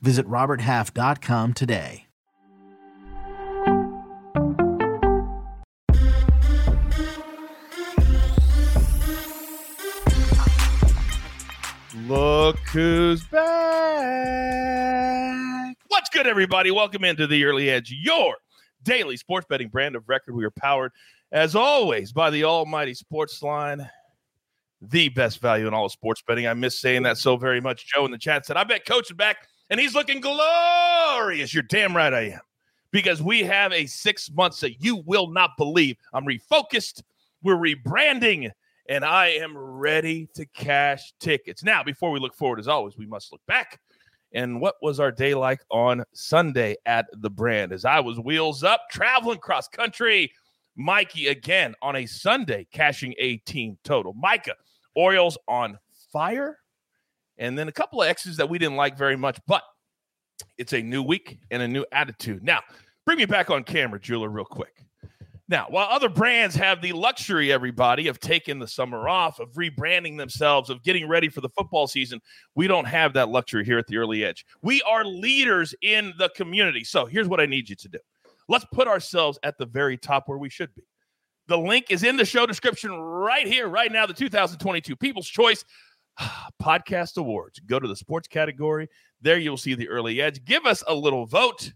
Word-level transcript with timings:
Visit 0.00 0.26
RobertHalf.com 0.26 1.54
today. 1.54 2.06
Look 12.06 12.58
who's 12.68 13.24
back. 13.26 13.46
What's 15.88 16.08
good, 16.10 16.28
everybody? 16.28 16.70
Welcome 16.70 17.02
into 17.02 17.26
the 17.26 17.44
Early 17.44 17.68
Edge, 17.68 17.90
your 17.90 18.36
daily 18.84 19.16
sports 19.16 19.44
betting 19.50 19.68
brand 19.68 19.96
of 19.96 20.08
record. 20.08 20.36
We 20.36 20.44
are 20.44 20.52
powered, 20.52 20.92
as 21.32 21.56
always, 21.56 22.12
by 22.12 22.30
the 22.30 22.44
almighty 22.44 22.94
SportsLine, 22.94 23.90
the 24.80 25.08
best 25.08 25.40
value 25.40 25.66
in 25.66 25.74
all 25.74 25.86
of 25.86 25.92
sports 25.92 26.22
betting. 26.24 26.46
I 26.46 26.54
miss 26.54 26.78
saying 26.78 27.02
that 27.02 27.18
so 27.18 27.36
very 27.36 27.60
much. 27.60 27.92
Joe 27.92 28.04
in 28.04 28.12
the 28.12 28.18
chat 28.18 28.46
said, 28.46 28.56
I 28.56 28.62
bet 28.62 28.86
Coach 28.86 29.10
is 29.10 29.16
back 29.16 29.48
and 29.70 29.80
he's 29.80 29.94
looking 29.94 30.20
glorious. 30.20 31.52
You're 31.52 31.62
damn 31.64 31.96
right 31.96 32.12
I 32.12 32.20
am. 32.30 32.40
Because 32.92 33.22
we 33.22 33.42
have 33.42 33.72
a 33.72 33.86
six 33.86 34.30
months 34.30 34.60
that 34.60 34.82
you 34.82 35.02
will 35.04 35.28
not 35.28 35.50
believe. 35.58 35.96
I'm 36.12 36.24
refocused. 36.24 37.02
We're 37.42 37.56
rebranding 37.56 38.50
and 38.88 39.04
I 39.04 39.28
am 39.28 39.56
ready 39.56 40.28
to 40.34 40.46
cash 40.46 41.12
tickets. 41.18 41.62
Now, 41.62 41.82
before 41.82 42.10
we 42.10 42.20
look 42.20 42.34
forward, 42.34 42.60
as 42.60 42.68
always, 42.68 42.96
we 42.96 43.06
must 43.06 43.32
look 43.32 43.40
back. 43.46 43.80
And 44.32 44.60
what 44.60 44.76
was 44.82 45.00
our 45.00 45.10
day 45.10 45.34
like 45.34 45.60
on 45.70 46.04
Sunday 46.12 46.76
at 46.86 47.06
the 47.20 47.30
brand? 47.30 47.72
As 47.72 47.84
I 47.84 48.00
was 48.00 48.18
wheels 48.20 48.62
up, 48.62 48.82
traveling 48.90 49.38
cross 49.38 49.68
country, 49.68 50.32
Mikey 50.76 51.28
again 51.28 51.74
on 51.80 51.96
a 51.96 52.06
Sunday, 52.06 52.66
cashing 52.70 53.14
a 53.18 53.38
team 53.38 53.78
total. 53.82 54.12
Micah, 54.14 54.56
Orioles 54.94 55.38
on 55.48 55.78
fire. 56.12 56.58
And 57.38 57.58
then 57.58 57.68
a 57.68 57.72
couple 57.72 58.02
of 58.02 58.08
X's 58.08 58.36
that 58.38 58.48
we 58.48 58.58
didn't 58.58 58.76
like 58.76 58.96
very 58.96 59.16
much, 59.16 59.38
but 59.46 59.62
it's 60.58 60.72
a 60.72 60.82
new 60.82 61.02
week 61.02 61.38
and 61.50 61.62
a 61.62 61.68
new 61.68 61.84
attitude. 61.92 62.42
Now, 62.42 62.60
bring 63.04 63.18
me 63.18 63.24
back 63.24 63.50
on 63.50 63.64
camera, 63.64 64.00
Jeweler, 64.00 64.28
real 64.28 64.44
quick. 64.44 64.86
Now, 65.48 65.66
while 65.68 65.86
other 65.88 66.08
brands 66.08 66.56
have 66.56 66.82
the 66.82 66.92
luxury, 66.92 67.52
everybody, 67.52 68.08
of 68.08 68.18
taking 68.18 68.58
the 68.58 68.66
summer 68.66 69.08
off, 69.08 69.38
of 69.38 69.52
rebranding 69.52 70.16
themselves, 70.16 70.70
of 70.70 70.82
getting 70.82 71.08
ready 71.08 71.28
for 71.28 71.40
the 71.40 71.48
football 71.50 71.86
season, 71.86 72.20
we 72.56 72.66
don't 72.66 72.86
have 72.86 73.12
that 73.12 73.28
luxury 73.28 73.64
here 73.64 73.78
at 73.78 73.86
the 73.86 73.96
early 73.96 74.24
edge. 74.24 74.44
We 74.62 74.82
are 74.82 75.04
leaders 75.04 75.72
in 75.82 76.12
the 76.18 76.30
community. 76.30 76.82
So 76.82 77.06
here's 77.06 77.28
what 77.28 77.38
I 77.38 77.46
need 77.46 77.68
you 77.68 77.76
to 77.76 77.88
do 77.88 77.98
let's 78.48 78.66
put 78.72 78.88
ourselves 78.88 79.38
at 79.42 79.56
the 79.58 79.66
very 79.66 79.96
top 79.96 80.24
where 80.26 80.38
we 80.38 80.48
should 80.48 80.74
be. 80.74 80.82
The 81.48 81.58
link 81.58 81.86
is 81.90 82.02
in 82.02 82.16
the 82.16 82.24
show 82.24 82.44
description 82.44 82.92
right 82.98 83.46
here, 83.46 83.68
right 83.68 83.92
now. 83.92 84.04
The 84.06 84.14
2022 84.14 84.96
People's 84.96 85.28
Choice 85.28 85.64
Podcast 86.62 87.16
Awards. 87.16 87.60
Go 87.60 87.78
to 87.78 87.88
the 87.88 87.96
sports 87.96 88.28
category. 88.28 88.88
There 89.20 89.38
you'll 89.38 89.56
see 89.56 89.74
the 89.74 89.88
early 89.88 90.20
edge. 90.20 90.44
Give 90.44 90.66
us 90.66 90.82
a 90.86 90.94
little 90.94 91.26
vote. 91.26 91.72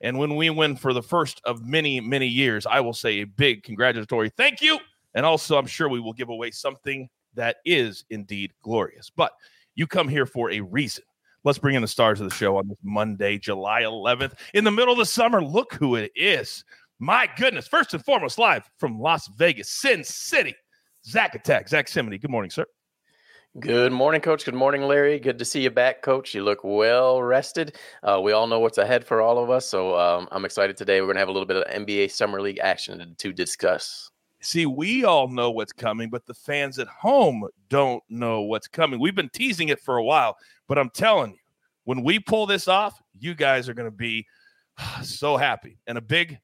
And 0.00 0.18
when 0.18 0.36
we 0.36 0.48
win 0.50 0.76
for 0.76 0.92
the 0.92 1.02
first 1.02 1.40
of 1.44 1.64
many, 1.64 2.00
many 2.00 2.26
years, 2.26 2.66
I 2.66 2.80
will 2.80 2.94
say 2.94 3.20
a 3.20 3.24
big 3.24 3.62
congratulatory 3.62 4.30
thank 4.30 4.62
you. 4.62 4.78
And 5.14 5.26
also, 5.26 5.58
I'm 5.58 5.66
sure 5.66 5.88
we 5.88 6.00
will 6.00 6.12
give 6.12 6.28
away 6.28 6.52
something 6.52 7.08
that 7.34 7.56
is 7.64 8.04
indeed 8.10 8.52
glorious. 8.62 9.10
But 9.10 9.32
you 9.74 9.86
come 9.86 10.08
here 10.08 10.26
for 10.26 10.50
a 10.50 10.60
reason. 10.60 11.04
Let's 11.42 11.58
bring 11.58 11.74
in 11.74 11.82
the 11.82 11.88
stars 11.88 12.20
of 12.20 12.28
the 12.28 12.34
show 12.34 12.56
on 12.58 12.68
this 12.68 12.78
Monday, 12.82 13.38
July 13.38 13.82
11th, 13.82 14.34
in 14.54 14.64
the 14.64 14.70
middle 14.70 14.92
of 14.92 14.98
the 14.98 15.06
summer. 15.06 15.42
Look 15.42 15.74
who 15.74 15.96
it 15.96 16.12
is. 16.14 16.64
My 16.98 17.28
goodness. 17.36 17.66
First 17.66 17.94
and 17.94 18.04
foremost, 18.04 18.38
live 18.38 18.70
from 18.78 19.00
Las 19.00 19.26
Vegas, 19.36 19.70
Sin 19.70 20.04
City, 20.04 20.54
Zack 21.06 21.34
Attack. 21.34 21.68
Zack 21.68 21.88
Cimini. 21.88 22.18
Good 22.18 22.30
morning, 22.30 22.50
sir. 22.50 22.66
Good 23.58 23.90
morning, 23.90 24.20
Coach. 24.20 24.44
Good 24.44 24.54
morning, 24.54 24.82
Larry. 24.82 25.18
Good 25.18 25.40
to 25.40 25.44
see 25.44 25.60
you 25.60 25.70
back, 25.70 26.02
Coach. 26.02 26.36
You 26.36 26.44
look 26.44 26.60
well 26.62 27.20
rested. 27.20 27.76
Uh, 28.00 28.20
we 28.22 28.30
all 28.30 28.46
know 28.46 28.60
what's 28.60 28.78
ahead 28.78 29.04
for 29.04 29.20
all 29.20 29.42
of 29.42 29.50
us, 29.50 29.66
so 29.66 29.98
um, 29.98 30.28
I'm 30.30 30.44
excited 30.44 30.76
today. 30.76 31.00
We're 31.00 31.08
going 31.08 31.16
to 31.16 31.20
have 31.20 31.28
a 31.28 31.32
little 31.32 31.48
bit 31.48 31.56
of 31.56 31.64
NBA 31.64 32.12
Summer 32.12 32.40
League 32.40 32.60
action 32.62 33.12
to 33.18 33.32
discuss. 33.32 34.12
See, 34.38 34.66
we 34.66 35.04
all 35.04 35.26
know 35.26 35.50
what's 35.50 35.72
coming, 35.72 36.10
but 36.10 36.26
the 36.26 36.34
fans 36.34 36.78
at 36.78 36.86
home 36.86 37.44
don't 37.68 38.04
know 38.08 38.42
what's 38.42 38.68
coming. 38.68 39.00
We've 39.00 39.16
been 39.16 39.30
teasing 39.30 39.70
it 39.70 39.80
for 39.80 39.96
a 39.96 40.04
while, 40.04 40.36
but 40.68 40.78
I'm 40.78 40.90
telling 40.90 41.32
you, 41.32 41.38
when 41.82 42.04
we 42.04 42.20
pull 42.20 42.46
this 42.46 42.68
off, 42.68 43.02
you 43.18 43.34
guys 43.34 43.68
are 43.68 43.74
going 43.74 43.90
to 43.90 43.96
be 43.96 44.28
so 45.02 45.36
happy. 45.36 45.76
And 45.88 45.98
a 45.98 46.02
big 46.02 46.38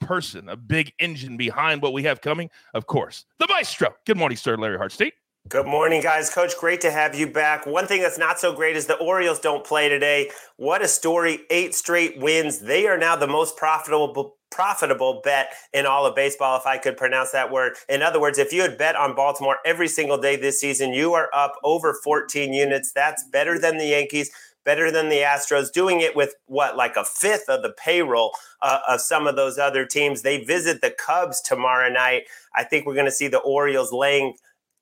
person, 0.00 0.50
a 0.50 0.56
big 0.56 0.92
engine 0.98 1.38
behind 1.38 1.80
what 1.80 1.94
we 1.94 2.02
have 2.02 2.20
coming, 2.20 2.50
of 2.74 2.86
course, 2.86 3.24
the 3.38 3.46
maestro. 3.48 3.94
Good 4.04 4.18
morning, 4.18 4.36
sir, 4.36 4.58
Larry 4.58 4.76
Hartstein. 4.76 5.12
Good 5.48 5.66
morning, 5.66 6.02
guys. 6.02 6.28
Coach, 6.28 6.56
great 6.58 6.80
to 6.80 6.90
have 6.90 7.14
you 7.14 7.28
back. 7.28 7.66
One 7.66 7.86
thing 7.86 8.02
that's 8.02 8.18
not 8.18 8.40
so 8.40 8.52
great 8.52 8.74
is 8.74 8.86
the 8.86 8.96
Orioles 8.96 9.38
don't 9.38 9.64
play 9.64 9.88
today. 9.88 10.30
What 10.56 10.82
a 10.82 10.88
story. 10.88 11.40
Eight 11.50 11.72
straight 11.72 12.18
wins. 12.18 12.58
They 12.58 12.88
are 12.88 12.98
now 12.98 13.14
the 13.14 13.28
most 13.28 13.56
profitable 13.56 14.38
profitable 14.50 15.20
bet 15.22 15.52
in 15.72 15.86
all 15.86 16.04
of 16.04 16.16
baseball, 16.16 16.56
if 16.56 16.66
I 16.66 16.78
could 16.78 16.96
pronounce 16.96 17.30
that 17.30 17.52
word. 17.52 17.74
In 17.88 18.02
other 18.02 18.20
words, 18.20 18.38
if 18.38 18.52
you 18.52 18.62
had 18.62 18.76
bet 18.76 18.96
on 18.96 19.14
Baltimore 19.14 19.58
every 19.64 19.86
single 19.86 20.18
day 20.18 20.34
this 20.34 20.60
season, 20.60 20.92
you 20.92 21.12
are 21.12 21.30
up 21.32 21.52
over 21.62 21.94
14 21.94 22.52
units. 22.52 22.90
That's 22.90 23.22
better 23.28 23.56
than 23.56 23.78
the 23.78 23.86
Yankees, 23.86 24.32
better 24.64 24.90
than 24.90 25.10
the 25.10 25.18
Astros, 25.18 25.70
doing 25.70 26.00
it 26.00 26.16
with 26.16 26.34
what, 26.46 26.76
like 26.76 26.96
a 26.96 27.04
fifth 27.04 27.48
of 27.48 27.62
the 27.62 27.72
payroll 27.72 28.32
uh, 28.62 28.80
of 28.88 29.00
some 29.00 29.28
of 29.28 29.36
those 29.36 29.58
other 29.58 29.86
teams. 29.86 30.22
They 30.22 30.42
visit 30.42 30.80
the 30.80 30.90
Cubs 30.90 31.40
tomorrow 31.40 31.88
night. 31.88 32.24
I 32.52 32.64
think 32.64 32.84
we're 32.84 32.94
going 32.94 33.06
to 33.06 33.12
see 33.12 33.28
the 33.28 33.38
Orioles 33.38 33.92
laying 33.92 34.34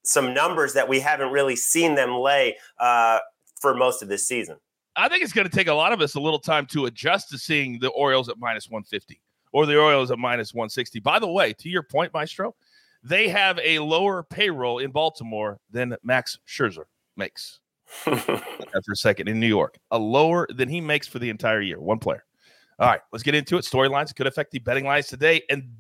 some 0.05 0.33
numbers 0.33 0.73
that 0.75 0.89
we 0.89 1.01
haven't 1.01 1.31
really 1.31 1.57
seen 1.57 1.95
them 1.95 2.15
lay 2.15 2.57
uh, 2.79 3.19
for 3.61 3.75
most 3.75 4.03
of 4.03 4.09
this 4.09 4.27
season. 4.27 4.57
I 4.97 5.09
think 5.09 5.25
it's 5.25 5.33
going 5.33 5.49
to 5.49 5.55
take 5.55 5.67
a 5.67 5.75
lot 5.75 5.93
of 5.93 6.01
us 6.01 6.15
a 6.15 6.21
little 6.21 6.39
time 6.39 6.67
to 6.67 6.87
adjust 6.87 7.31
to 7.31 7.39
seeing 7.39 7.79
the 7.81 7.89
Orioles 7.89 8.29
at 8.29 8.39
minus 8.39 8.71
150 8.71 9.21
or 9.53 9.67
the 9.67 9.79
Orioles 9.79 10.11
at 10.11 10.19
minus 10.19 10.55
160. 10.55 11.01
By 11.01 11.19
the 11.19 11.29
way, 11.29 11.53
to 11.55 11.69
your 11.69 11.83
point, 11.83 12.13
Maestro, 12.15 12.55
they 13.03 13.29
have 13.29 13.59
a 13.63 13.81
lower 13.81 14.23
payroll 14.23 14.79
in 14.79 14.93
Baltimore 14.93 15.59
than 15.71 15.97
Max 16.03 16.39
Scherzer 16.47 16.85
makes. 17.17 17.61
for 17.87 18.13
a 18.13 18.97
second 18.97 19.29
in 19.29 19.39
New 19.39 19.47
York, 19.47 19.79
a 19.91 19.99
lower 19.99 20.49
than 20.51 20.69
he 20.69 20.81
makes 20.81 21.07
for 21.07 21.19
the 21.19 21.29
entire 21.31 21.61
year. 21.61 21.81
One 21.81 21.99
player. 21.99 22.25
All 22.79 22.89
right, 22.89 23.01
let's 23.13 23.23
get 23.23 23.35
into 23.35 23.57
it. 23.57 23.65
Storylines 23.65 24.15
could 24.15 24.27
affect 24.27 24.51
the 24.51 24.59
betting 24.59 24.85
lines 24.85 25.07
today, 25.07 25.43
and 25.49 25.71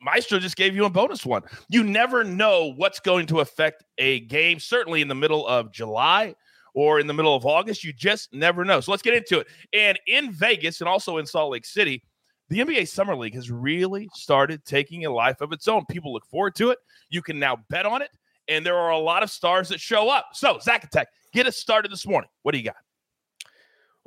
Maestro 0.00 0.38
just 0.38 0.56
gave 0.56 0.74
you 0.74 0.84
a 0.84 0.90
bonus 0.90 1.24
one. 1.24 1.42
You 1.68 1.84
never 1.84 2.24
know 2.24 2.72
what's 2.76 3.00
going 3.00 3.26
to 3.26 3.40
affect 3.40 3.84
a 3.98 4.20
game, 4.20 4.58
certainly 4.58 5.02
in 5.02 5.08
the 5.08 5.14
middle 5.14 5.46
of 5.46 5.72
July 5.72 6.34
or 6.74 7.00
in 7.00 7.06
the 7.06 7.14
middle 7.14 7.34
of 7.34 7.44
August. 7.46 7.84
You 7.84 7.92
just 7.92 8.32
never 8.32 8.64
know. 8.64 8.80
So 8.80 8.90
let's 8.90 9.02
get 9.02 9.14
into 9.14 9.40
it. 9.40 9.46
And 9.72 9.98
in 10.06 10.32
Vegas 10.32 10.80
and 10.80 10.88
also 10.88 11.18
in 11.18 11.26
Salt 11.26 11.52
Lake 11.52 11.66
City, 11.66 12.02
the 12.48 12.60
NBA 12.60 12.88
Summer 12.88 13.14
League 13.14 13.34
has 13.34 13.50
really 13.50 14.08
started 14.14 14.64
taking 14.64 15.04
a 15.04 15.10
life 15.10 15.40
of 15.40 15.52
its 15.52 15.68
own. 15.68 15.84
People 15.90 16.12
look 16.12 16.24
forward 16.26 16.54
to 16.56 16.70
it. 16.70 16.78
You 17.10 17.20
can 17.20 17.38
now 17.38 17.58
bet 17.68 17.84
on 17.84 18.00
it. 18.02 18.10
And 18.48 18.64
there 18.64 18.76
are 18.76 18.90
a 18.90 18.98
lot 18.98 19.22
of 19.22 19.30
stars 19.30 19.68
that 19.68 19.80
show 19.80 20.08
up. 20.08 20.28
So, 20.32 20.58
Zack 20.60 20.84
Attack, 20.84 21.08
get 21.34 21.46
us 21.46 21.58
started 21.58 21.92
this 21.92 22.06
morning. 22.06 22.30
What 22.42 22.52
do 22.52 22.58
you 22.58 22.64
got? 22.64 22.76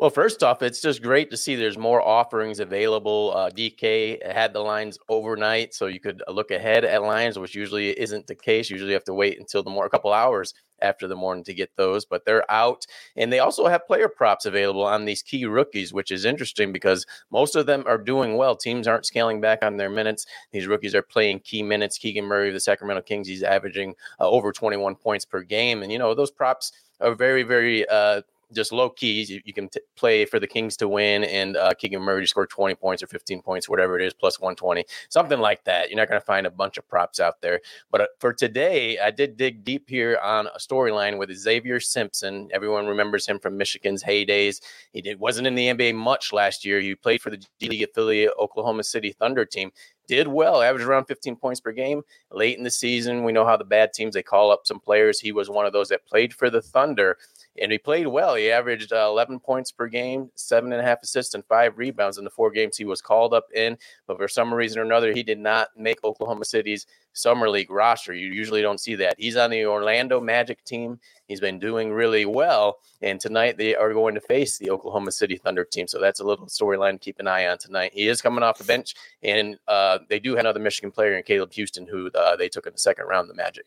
Well, 0.02 0.10
first 0.10 0.42
off, 0.42 0.64
it's 0.64 0.82
just 0.82 1.04
great 1.04 1.30
to 1.30 1.38
see 1.38 1.56
there's 1.56 1.78
more 1.78 2.02
offerings 2.02 2.60
available. 2.60 3.34
Uh, 3.36 3.52
DK 3.52 4.34
had 4.34 4.52
the 4.52 4.60
lines 4.60 4.98
overnight, 5.10 5.76
so 5.76 5.86
you 5.86 6.00
could 6.00 6.24
look 6.28 6.50
ahead 6.50 6.84
at 6.84 7.04
lines, 7.04 7.38
which 7.38 7.54
usually 7.54 7.92
isn't 8.00 8.26
the 8.26 8.34
case. 8.34 8.72
Usually, 8.72 8.90
you 8.90 8.96
have 8.96 9.04
to 9.04 9.14
wait 9.14 9.38
until 9.38 9.62
the 9.62 9.70
more 9.70 9.86
a 9.86 9.92
couple 9.92 10.12
hours 10.12 10.56
after 10.82 11.08
the 11.08 11.16
morning 11.16 11.44
to 11.44 11.54
get 11.54 11.70
those, 11.76 12.04
but 12.04 12.26
they're 12.26 12.50
out. 12.52 12.84
And 13.16 13.32
they 13.32 13.38
also 13.38 13.68
have 13.68 13.86
player 13.86 14.08
props 14.08 14.48
available 14.48 14.84
on 14.84 15.06
these 15.06 15.22
key 15.22 15.46
rookies, 15.46 15.94
which 15.94 16.10
is 16.10 16.26
interesting 16.26 16.74
because 16.74 17.06
most 17.30 17.56
of 17.56 17.68
them 17.68 17.84
are 17.86 18.00
doing 18.00 18.38
well. 18.38 18.56
Teams 18.56 18.88
aren't 18.88 19.06
scaling 19.06 19.40
back 19.40 19.60
on 19.62 19.78
their 19.78 19.92
minutes. 19.92 20.26
These 20.52 20.66
rookies 20.66 20.96
are 20.96 21.04
playing 21.04 21.42
key 21.42 21.62
minutes. 21.62 22.00
Keegan 22.00 22.26
Murray 22.26 22.48
of 22.48 22.56
the 22.56 22.60
Sacramento 22.60 23.04
Kings, 23.04 23.28
he's 23.28 23.44
averaging 23.44 23.94
uh, 24.20 24.28
over 24.28 24.52
21 24.52 24.96
points 24.96 25.26
per 25.26 25.44
game. 25.44 25.84
And, 25.84 25.92
you 25.92 26.00
know, 26.00 26.16
those 26.16 26.32
props 26.32 26.72
are 27.00 27.14
very, 27.14 27.44
very 27.44 27.88
uh, 27.88 28.22
just 28.54 28.72
low 28.72 28.90
keys. 28.90 29.30
You, 29.30 29.42
you 29.46 29.54
can 29.54 29.70
t- 29.70 29.82
play 29.96 30.26
for 30.26 30.40
the 30.40 30.48
Kings 30.48 30.78
to 30.78 30.88
win 30.88 31.24
and 31.24 31.58
uh, 31.58 31.74
Keegan 31.74 32.02
Murray 32.02 32.26
score 32.28 32.48
20 32.48 32.76
points 32.76 33.04
or 33.04 33.08
15 33.08 33.42
points, 33.42 33.70
whatever 33.70 34.00
it 34.00 34.06
is, 34.06 34.14
plus 34.14 34.40
120, 34.40 34.86
something 35.10 35.40
like 35.40 35.64
that. 35.66 35.90
You're 35.90 35.98
not 35.98 36.08
going 36.08 36.20
to 36.20 36.26
find 36.26 36.46
a 36.46 36.52
bunch 36.52 36.78
of 36.78 36.88
props 36.88 37.20
out 37.20 37.42
there. 37.42 37.62
But 37.92 38.02
uh, 38.02 38.08
for 38.20 38.34
today, 38.34 39.00
I 39.00 39.12
did 39.12 39.38
dig 39.38 39.64
deep 39.64 39.90
here 39.90 40.20
on 40.22 40.48
a 40.48 40.60
storyline 40.60 41.18
with 41.18 41.36
Xavier 41.36 41.80
Simpson. 41.80 42.50
Everyone 42.54 42.88
remembers 42.88 43.28
him 43.28 43.40
from 43.40 43.58
Michigan's 43.58 44.04
heydays. 44.04 44.62
He 44.92 45.02
did, 45.02 45.20
wasn't 45.20 45.48
in 45.48 45.56
the 45.56 45.68
NBA 45.68 45.96
much 45.96 46.34
last 46.34 46.66
year. 46.66 46.80
He 46.80 46.96
played 46.96 47.22
for 47.22 47.30
the 47.30 47.44
D 47.60 47.70
League 47.70 47.84
affiliate 47.84 48.34
Oklahoma 48.40 48.84
City 48.84 49.12
Thunder 49.12 49.46
team 49.46 49.72
did 50.12 50.28
well, 50.28 50.62
averaged 50.62 50.86
around 50.86 51.06
15 51.06 51.38
points 51.38 51.62
per 51.62 51.72
game 51.72 52.02
late 52.32 52.58
in 52.58 52.66
the 52.66 52.70
season. 52.70 53.24
We 53.24 53.32
know 53.32 53.46
how 53.46 53.56
the 53.56 53.64
bad 53.64 53.94
teams 53.94 54.14
they 54.14 54.22
call 54.22 54.52
up 54.52 54.62
some 54.66 54.78
players. 54.78 55.22
He 55.22 55.32
was 55.32 55.50
one 55.50 55.66
of 55.66 55.72
those 55.72 55.88
that 55.88 56.06
played 56.06 56.34
for 56.34 56.50
the 56.50 56.62
Thunder 56.62 57.18
and 57.60 57.72
he 57.72 57.78
played 57.78 58.08
well. 58.08 58.36
He 58.36 58.52
averaged 58.52 58.94
uh, 58.94 59.08
11 59.10 59.40
points 59.40 59.72
per 59.72 59.88
game, 59.88 60.30
seven 60.36 60.72
and 60.72 60.82
a 60.82 60.86
half 60.86 61.04
assists, 61.04 61.34
and 61.34 61.46
five 61.46 61.78
rebounds 61.78 62.18
in 62.18 62.24
the 62.24 62.30
four 62.30 62.52
games 62.52 62.78
he 62.78 62.86
was 62.86 63.02
called 63.02 63.34
up 63.34 63.48
in. 63.54 63.78
But 64.08 64.18
for 64.18 64.28
some 64.28 64.54
reason 64.54 64.80
or 64.80 64.84
another, 64.86 65.14
he 65.14 65.24
did 65.24 65.40
not 65.40 65.70
make 65.76 66.04
Oklahoma 66.04 66.46
City's 66.46 66.86
summer 67.14 67.50
league 67.50 67.70
roster. 67.70 68.14
You 68.14 68.28
usually 68.28 68.62
don't 68.62 68.80
see 68.80 68.96
that. 68.96 69.16
He's 69.18 69.36
on 69.36 69.50
the 69.50 69.66
Orlando 69.66 70.22
Magic 70.22 70.64
team. 70.64 71.00
He's 71.28 71.42
been 71.42 71.60
doing 71.60 71.92
really 71.92 72.26
well, 72.26 72.78
and 73.02 73.20
tonight 73.20 73.58
they 73.58 73.76
are 73.76 73.94
going 73.94 74.16
to 74.16 74.22
face 74.22 74.58
the 74.58 74.70
Oklahoma 74.70 75.12
City 75.12 75.38
Thunder 75.38 75.66
team. 75.66 75.88
So 75.88 76.00
that's 76.00 76.20
a 76.20 76.26
little 76.26 76.48
storyline 76.48 76.94
to 76.94 77.00
keep 77.00 77.20
an 77.20 77.28
eye 77.28 77.48
on 77.48 77.58
tonight. 77.58 77.92
He 77.94 78.08
is 78.08 78.22
coming 78.22 78.44
off 78.44 78.58
the 78.58 78.64
bench, 78.64 78.96
and 79.24 79.58
uh, 79.68 80.00
they 80.10 80.20
do 80.20 80.32
have 80.32 80.42
another 80.42 80.60
Michigan 80.60 80.92
player 80.92 81.18
in 81.18 81.24
Caleb 81.24 81.52
Houstan, 81.52 81.88
who 81.90 82.10
uh, 82.16 82.36
they 82.36 82.50
took 82.50 82.66
in 82.66 82.74
the 82.74 82.80
second 82.80 83.06
round, 83.06 83.30
the 83.30 83.34
Magic. 83.34 83.66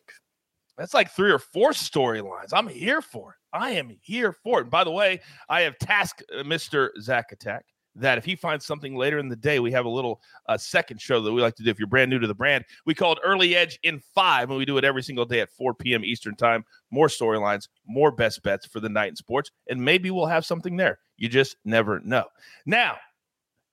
That's 0.76 0.94
like 0.94 1.10
three 1.10 1.30
or 1.30 1.38
four 1.38 1.70
storylines. 1.70 2.52
I'm 2.52 2.68
here 2.68 3.00
for 3.00 3.32
it. 3.32 3.56
I 3.56 3.70
am 3.72 3.96
here 4.00 4.32
for 4.32 4.58
it. 4.58 4.62
And 4.62 4.70
by 4.70 4.84
the 4.84 4.90
way, 4.90 5.20
I 5.48 5.62
have 5.62 5.78
tasked 5.78 6.24
uh, 6.32 6.42
Mr. 6.42 6.90
Zack 7.00 7.30
Attack 7.32 7.66
that 7.96 8.18
if 8.18 8.24
he 8.24 8.34
finds 8.34 8.66
something 8.66 8.96
later 8.96 9.18
in 9.18 9.28
the 9.28 9.36
day, 9.36 9.60
we 9.60 9.70
have 9.70 9.84
a 9.84 9.90
little 9.90 10.20
uh, 10.48 10.56
second 10.56 11.00
show 11.00 11.20
that 11.20 11.32
we 11.32 11.40
like 11.40 11.54
to 11.56 11.62
do. 11.62 11.70
If 11.70 11.78
you're 11.78 11.86
brand 11.86 12.10
new 12.10 12.18
to 12.18 12.26
the 12.26 12.34
brand, 12.34 12.64
we 12.86 12.94
call 12.94 13.12
it 13.12 13.20
Early 13.24 13.54
Edge 13.54 13.78
in 13.84 14.00
Five, 14.14 14.50
and 14.50 14.58
we 14.58 14.64
do 14.64 14.78
it 14.78 14.84
every 14.84 15.02
single 15.02 15.24
day 15.24 15.40
at 15.40 15.50
4 15.50 15.74
p.m. 15.74 16.04
Eastern 16.04 16.34
Time. 16.34 16.64
More 16.90 17.06
storylines, 17.06 17.68
more 17.86 18.10
best 18.10 18.42
bets 18.42 18.66
for 18.66 18.80
the 18.80 18.88
night 18.88 19.10
in 19.10 19.16
sports, 19.16 19.50
and 19.68 19.82
maybe 19.82 20.10
we'll 20.10 20.26
have 20.26 20.44
something 20.44 20.76
there. 20.76 20.98
You 21.16 21.28
just 21.28 21.56
never 21.64 22.00
know. 22.00 22.24
Now, 22.66 22.96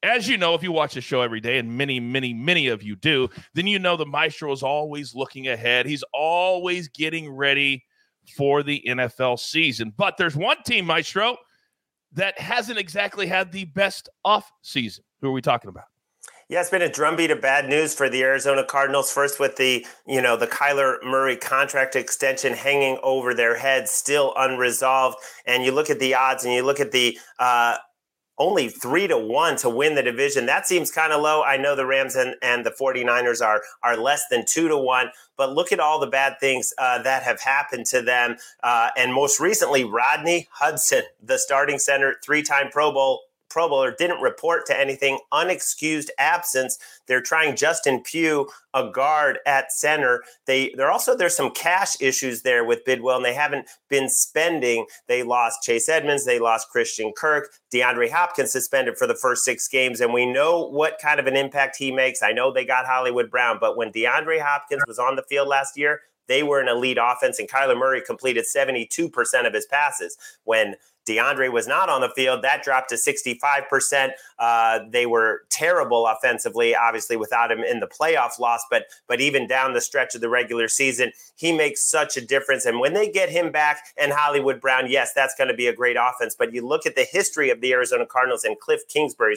as 0.03 0.27
you 0.27 0.37
know, 0.37 0.55
if 0.55 0.63
you 0.63 0.71
watch 0.71 0.93
the 0.93 1.01
show 1.01 1.21
every 1.21 1.39
day, 1.39 1.57
and 1.57 1.77
many, 1.77 1.99
many, 1.99 2.33
many 2.33 2.67
of 2.67 2.81
you 2.81 2.95
do, 2.95 3.29
then 3.53 3.67
you 3.67 3.79
know 3.79 3.97
the 3.97 4.05
maestro 4.05 4.51
is 4.51 4.63
always 4.63 5.13
looking 5.13 5.47
ahead. 5.47 5.85
He's 5.85 6.03
always 6.13 6.87
getting 6.87 7.29
ready 7.29 7.83
for 8.35 8.63
the 8.63 8.83
NFL 8.87 9.39
season. 9.39 9.93
But 9.95 10.17
there's 10.17 10.35
one 10.35 10.57
team, 10.63 10.85
maestro, 10.85 11.37
that 12.13 12.39
hasn't 12.39 12.79
exactly 12.79 13.27
had 13.27 13.51
the 13.51 13.65
best 13.65 14.09
off 14.25 14.51
season. 14.61 15.03
Who 15.21 15.29
are 15.29 15.33
we 15.33 15.41
talking 15.41 15.69
about? 15.69 15.85
Yeah, 16.49 16.59
it's 16.59 16.69
been 16.69 16.81
a 16.81 16.91
drumbeat 16.91 17.31
of 17.31 17.39
bad 17.39 17.69
news 17.69 17.95
for 17.95 18.09
the 18.09 18.23
Arizona 18.23 18.65
Cardinals. 18.65 19.09
First, 19.09 19.39
with 19.39 19.55
the 19.55 19.85
you 20.05 20.21
know 20.21 20.35
the 20.35 20.47
Kyler 20.47 21.01
Murray 21.01 21.37
contract 21.37 21.95
extension 21.95 22.51
hanging 22.51 22.99
over 23.03 23.33
their 23.33 23.57
heads, 23.57 23.89
still 23.89 24.33
unresolved. 24.35 25.17
And 25.45 25.63
you 25.63 25.71
look 25.71 25.89
at 25.89 25.99
the 25.99 26.13
odds, 26.13 26.43
and 26.43 26.53
you 26.53 26.63
look 26.63 26.81
at 26.81 26.91
the 26.91 27.17
uh, 27.39 27.77
only 28.37 28.69
three 28.69 29.07
to 29.07 29.17
one 29.17 29.55
to 29.57 29.69
win 29.69 29.95
the 29.95 30.03
division. 30.03 30.45
That 30.45 30.67
seems 30.67 30.91
kind 30.91 31.13
of 31.13 31.21
low. 31.21 31.43
I 31.43 31.57
know 31.57 31.75
the 31.75 31.85
Rams 31.85 32.15
and, 32.15 32.35
and 32.41 32.65
the 32.65 32.71
49ers 32.71 33.45
are, 33.45 33.61
are 33.83 33.97
less 33.97 34.23
than 34.29 34.45
two 34.45 34.67
to 34.67 34.77
one, 34.77 35.11
but 35.37 35.53
look 35.53 35.71
at 35.71 35.79
all 35.79 35.99
the 35.99 36.07
bad 36.07 36.39
things 36.39 36.73
uh, 36.77 37.01
that 37.03 37.23
have 37.23 37.41
happened 37.41 37.85
to 37.87 38.01
them. 38.01 38.37
Uh, 38.63 38.89
and 38.97 39.13
most 39.13 39.39
recently, 39.39 39.83
Rodney 39.83 40.47
Hudson, 40.51 41.03
the 41.21 41.37
starting 41.37 41.79
center, 41.79 42.15
three 42.23 42.41
time 42.41 42.69
Pro 42.71 42.91
Bowl 42.91 43.21
Pro 43.51 43.67
Bowler 43.67 43.93
didn't 43.97 44.21
report 44.21 44.65
to 44.67 44.79
anything, 44.79 45.19
unexcused 45.33 46.09
absence. 46.17 46.79
They're 47.07 47.21
trying 47.21 47.57
Justin 47.57 48.01
Pugh, 48.01 48.49
a 48.73 48.89
guard 48.89 49.39
at 49.45 49.73
center. 49.73 50.23
They 50.45 50.73
they're 50.77 50.91
also 50.91 51.15
there's 51.15 51.35
some 51.35 51.51
cash 51.51 52.01
issues 52.01 52.43
there 52.43 52.63
with 52.63 52.85
Bidwell, 52.85 53.17
and 53.17 53.25
they 53.25 53.33
haven't 53.33 53.67
been 53.89 54.07
spending. 54.07 54.85
They 55.07 55.23
lost 55.23 55.63
Chase 55.63 55.89
Edmonds, 55.89 56.25
they 56.25 56.39
lost 56.39 56.69
Christian 56.69 57.11
Kirk, 57.15 57.49
DeAndre 57.73 58.09
Hopkins 58.09 58.51
suspended 58.51 58.97
for 58.97 59.05
the 59.05 59.15
first 59.15 59.43
six 59.43 59.67
games, 59.67 59.99
and 59.99 60.13
we 60.13 60.25
know 60.25 60.65
what 60.65 60.99
kind 61.01 61.19
of 61.19 61.27
an 61.27 61.35
impact 61.35 61.75
he 61.75 61.91
makes. 61.91 62.23
I 62.23 62.31
know 62.31 62.51
they 62.51 62.65
got 62.65 62.85
Hollywood 62.85 63.29
Brown, 63.29 63.57
but 63.59 63.75
when 63.75 63.91
DeAndre 63.91 64.41
Hopkins 64.41 64.83
was 64.87 64.97
on 64.97 65.17
the 65.17 65.23
field 65.23 65.49
last 65.49 65.77
year, 65.77 66.01
they 66.27 66.43
were 66.43 66.61
an 66.61 66.69
elite 66.69 66.97
offense, 67.01 67.39
and 67.39 67.49
Kyler 67.49 67.77
Murray 67.77 68.01
completed 68.01 68.45
72% 68.45 69.45
of 69.45 69.53
his 69.53 69.65
passes. 69.65 70.17
When 70.45 70.75
DeAndre 71.07 71.51
was 71.51 71.67
not 71.67 71.89
on 71.89 72.01
the 72.01 72.09
field. 72.09 72.43
That 72.43 72.63
dropped 72.63 72.89
to 72.89 72.95
65%. 72.95 74.11
Uh, 74.37 74.79
they 74.89 75.05
were 75.05 75.41
terrible 75.49 76.07
offensively, 76.07 76.75
obviously, 76.75 77.17
without 77.17 77.51
him 77.51 77.59
in 77.59 77.79
the 77.79 77.87
playoff 77.87 78.39
loss. 78.39 78.63
But 78.69 78.85
but 79.07 79.21
even 79.21 79.47
down 79.47 79.73
the 79.73 79.81
stretch 79.81 80.15
of 80.15 80.21
the 80.21 80.29
regular 80.29 80.67
season, 80.67 81.11
he 81.35 81.51
makes 81.51 81.83
such 81.83 82.17
a 82.17 82.21
difference. 82.21 82.65
And 82.65 82.79
when 82.79 82.93
they 82.93 83.09
get 83.09 83.29
him 83.29 83.51
back 83.51 83.79
and 83.97 84.11
Hollywood 84.11 84.61
Brown, 84.61 84.89
yes, 84.89 85.13
that's 85.13 85.35
going 85.35 85.49
to 85.49 85.53
be 85.55 85.67
a 85.67 85.75
great 85.75 85.97
offense. 85.99 86.35
But 86.37 86.53
you 86.53 86.65
look 86.65 86.85
at 86.85 86.95
the 86.95 87.07
history 87.09 87.49
of 87.49 87.61
the 87.61 87.73
Arizona 87.73 88.05
Cardinals 88.05 88.43
and 88.43 88.57
Kliff 88.59 88.87
Kingsbury 88.87 89.35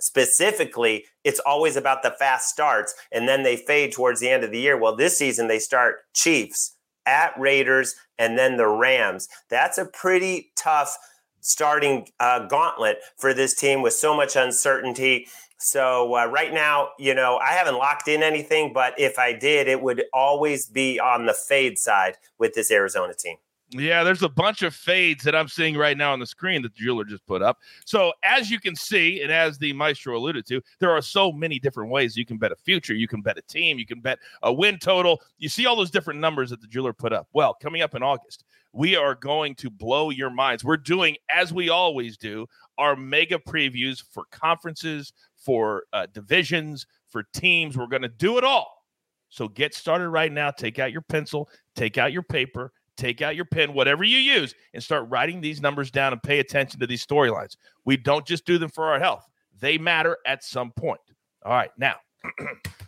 specifically, 0.00 1.04
it's 1.24 1.40
always 1.40 1.76
about 1.76 2.02
the 2.02 2.10
fast 2.10 2.48
starts 2.48 2.94
and 3.12 3.28
then 3.28 3.42
they 3.42 3.56
fade 3.56 3.92
towards 3.92 4.20
the 4.20 4.28
end 4.28 4.42
of 4.42 4.50
the 4.50 4.60
year. 4.60 4.76
Well, 4.76 4.96
this 4.96 5.16
season 5.16 5.48
they 5.48 5.58
start 5.58 6.00
Chiefs, 6.14 6.76
at 7.06 7.32
Raiders, 7.38 7.94
and 8.18 8.38
then 8.38 8.56
the 8.56 8.68
Rams. 8.68 9.28
That's 9.48 9.78
a 9.78 9.84
pretty 9.84 10.52
tough 10.56 10.96
starting 11.40 12.08
uh, 12.20 12.46
gauntlet 12.46 12.98
for 13.16 13.32
this 13.32 13.54
team 13.54 13.82
with 13.82 13.94
so 13.94 14.14
much 14.14 14.36
uncertainty. 14.36 15.26
So 15.58 16.16
uh, 16.16 16.26
right 16.26 16.52
now, 16.52 16.90
you 16.98 17.14
know, 17.14 17.38
I 17.38 17.52
haven't 17.52 17.76
locked 17.76 18.08
in 18.08 18.22
anything, 18.22 18.72
but 18.72 18.98
if 18.98 19.18
I 19.18 19.32
did, 19.32 19.68
it 19.68 19.82
would 19.82 20.04
always 20.12 20.66
be 20.66 20.98
on 20.98 21.26
the 21.26 21.34
fade 21.34 21.78
side 21.78 22.16
with 22.38 22.54
this 22.54 22.70
Arizona 22.70 23.14
team. 23.14 23.36
Yeah, 23.72 24.02
there's 24.02 24.24
a 24.24 24.28
bunch 24.28 24.62
of 24.62 24.74
fades 24.74 25.22
that 25.22 25.36
I'm 25.36 25.46
seeing 25.46 25.76
right 25.76 25.96
now 25.96 26.12
on 26.12 26.18
the 26.18 26.26
screen 26.26 26.62
that 26.62 26.74
the 26.74 26.82
jeweler 26.82 27.04
just 27.04 27.24
put 27.26 27.40
up. 27.40 27.58
So, 27.84 28.12
as 28.24 28.50
you 28.50 28.58
can 28.58 28.74
see, 28.74 29.22
and 29.22 29.30
as 29.30 29.58
the 29.58 29.72
maestro 29.72 30.16
alluded 30.16 30.44
to, 30.46 30.60
there 30.80 30.90
are 30.90 31.00
so 31.00 31.30
many 31.30 31.60
different 31.60 31.88
ways 31.88 32.16
you 32.16 32.26
can 32.26 32.36
bet 32.36 32.50
a 32.50 32.56
future. 32.56 32.94
You 32.94 33.06
can 33.06 33.22
bet 33.22 33.38
a 33.38 33.42
team, 33.42 33.78
you 33.78 33.86
can 33.86 34.00
bet 34.00 34.18
a 34.42 34.52
win 34.52 34.78
total. 34.80 35.20
You 35.38 35.48
see 35.48 35.66
all 35.66 35.76
those 35.76 35.92
different 35.92 36.18
numbers 36.18 36.50
that 36.50 36.60
the 36.60 36.66
jeweler 36.66 36.92
put 36.92 37.12
up. 37.12 37.28
Well, 37.32 37.54
coming 37.54 37.80
up 37.80 37.94
in 37.94 38.02
August, 38.02 38.42
we 38.72 38.96
are 38.96 39.14
going 39.14 39.54
to 39.56 39.70
blow 39.70 40.10
your 40.10 40.30
minds. 40.30 40.64
We're 40.64 40.76
doing, 40.76 41.16
as 41.30 41.52
we 41.52 41.68
always 41.68 42.16
do, 42.16 42.48
our 42.76 42.96
mega 42.96 43.38
previews 43.38 44.02
for 44.02 44.24
conferences, 44.32 45.12
for 45.36 45.84
uh, 45.92 46.06
divisions, 46.12 46.86
for 47.08 47.22
teams. 47.34 47.76
We're 47.76 47.86
going 47.86 48.02
to 48.02 48.08
do 48.08 48.36
it 48.36 48.42
all. 48.42 48.84
So, 49.28 49.46
get 49.46 49.74
started 49.74 50.08
right 50.08 50.32
now. 50.32 50.50
Take 50.50 50.80
out 50.80 50.90
your 50.90 51.02
pencil, 51.02 51.48
take 51.76 51.98
out 51.98 52.12
your 52.12 52.24
paper 52.24 52.72
take 53.00 53.22
out 53.22 53.36
your 53.36 53.44
pen, 53.44 53.72
whatever 53.72 54.04
you 54.04 54.18
use, 54.18 54.54
and 54.74 54.82
start 54.82 55.08
writing 55.08 55.40
these 55.40 55.60
numbers 55.60 55.90
down 55.90 56.12
and 56.12 56.22
pay 56.22 56.38
attention 56.38 56.78
to 56.80 56.86
these 56.86 57.04
storylines. 57.04 57.56
We 57.84 57.96
don't 57.96 58.26
just 58.26 58.44
do 58.44 58.58
them 58.58 58.70
for 58.70 58.84
our 58.84 59.00
health, 59.00 59.26
they 59.58 59.78
matter 59.78 60.18
at 60.26 60.44
some 60.44 60.70
point. 60.72 61.00
All 61.44 61.52
right, 61.52 61.70
now 61.78 61.96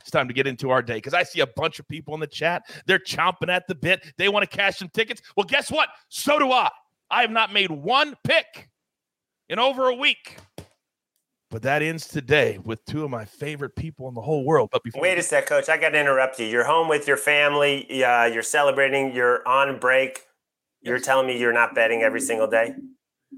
it's 0.01 0.11
time 0.11 0.29
to 0.29 0.35
get 0.35 0.47
into 0.47 0.71
our 0.71 0.83
day 0.83 0.97
because 0.97 1.15
I 1.15 1.23
see 1.23 1.41
a 1.41 1.47
bunch 1.47 1.79
of 1.79 1.89
people 1.89 2.15
in 2.15 2.21
the 2.21 2.27
chat. 2.27 2.63
They're 2.87 2.99
chomping 2.99 3.49
at 3.49 3.67
the 3.67 3.75
bit. 3.75 4.13
They 4.19 4.29
want 4.29 4.49
to 4.49 4.57
cash 4.57 4.77
some 4.77 4.91
tickets. 4.91 5.23
Well, 5.37 5.45
guess 5.45 5.71
what? 5.71 5.89
So 6.09 6.39
do 6.39 6.53
I. 6.53 6.71
I 7.11 7.23
have 7.23 7.31
not 7.31 7.53
made 7.53 7.71
one 7.71 8.15
pick 8.25 8.69
in 9.49 9.59
over 9.59 9.89
a 9.89 9.95
week. 9.95 10.39
But 11.53 11.61
that 11.65 11.83
ends 11.83 12.09
today 12.09 12.57
with 12.65 12.83
two 12.87 13.05
of 13.05 13.11
my 13.11 13.27
favorite 13.27 13.77
people 13.77 14.09
in 14.09 14.15
the 14.15 14.23
whole 14.23 14.43
world. 14.43 14.71
But 14.73 14.83
before 14.83 15.03
wait 15.03 15.19
a 15.19 15.23
sec, 15.23 15.45
coach, 15.45 15.69
I 15.69 15.77
got 15.77 15.91
to 15.91 16.01
interrupt 16.01 16.41
you. 16.41 16.47
You're 16.47 16.65
home 16.65 16.89
with 16.89 17.07
your 17.07 17.19
family. 17.19 18.03
Uh, 18.03 18.25
you're 18.25 18.43
celebrating. 18.43 19.15
You're 19.15 19.47
on 19.47 19.79
break. 19.79 20.23
You're 20.81 20.97
yes. 20.97 21.05
telling 21.05 21.27
me 21.27 21.39
you're 21.39 21.53
not 21.53 21.75
betting 21.75 22.01
every 22.01 22.23
single 22.23 22.47
day. 22.47 22.75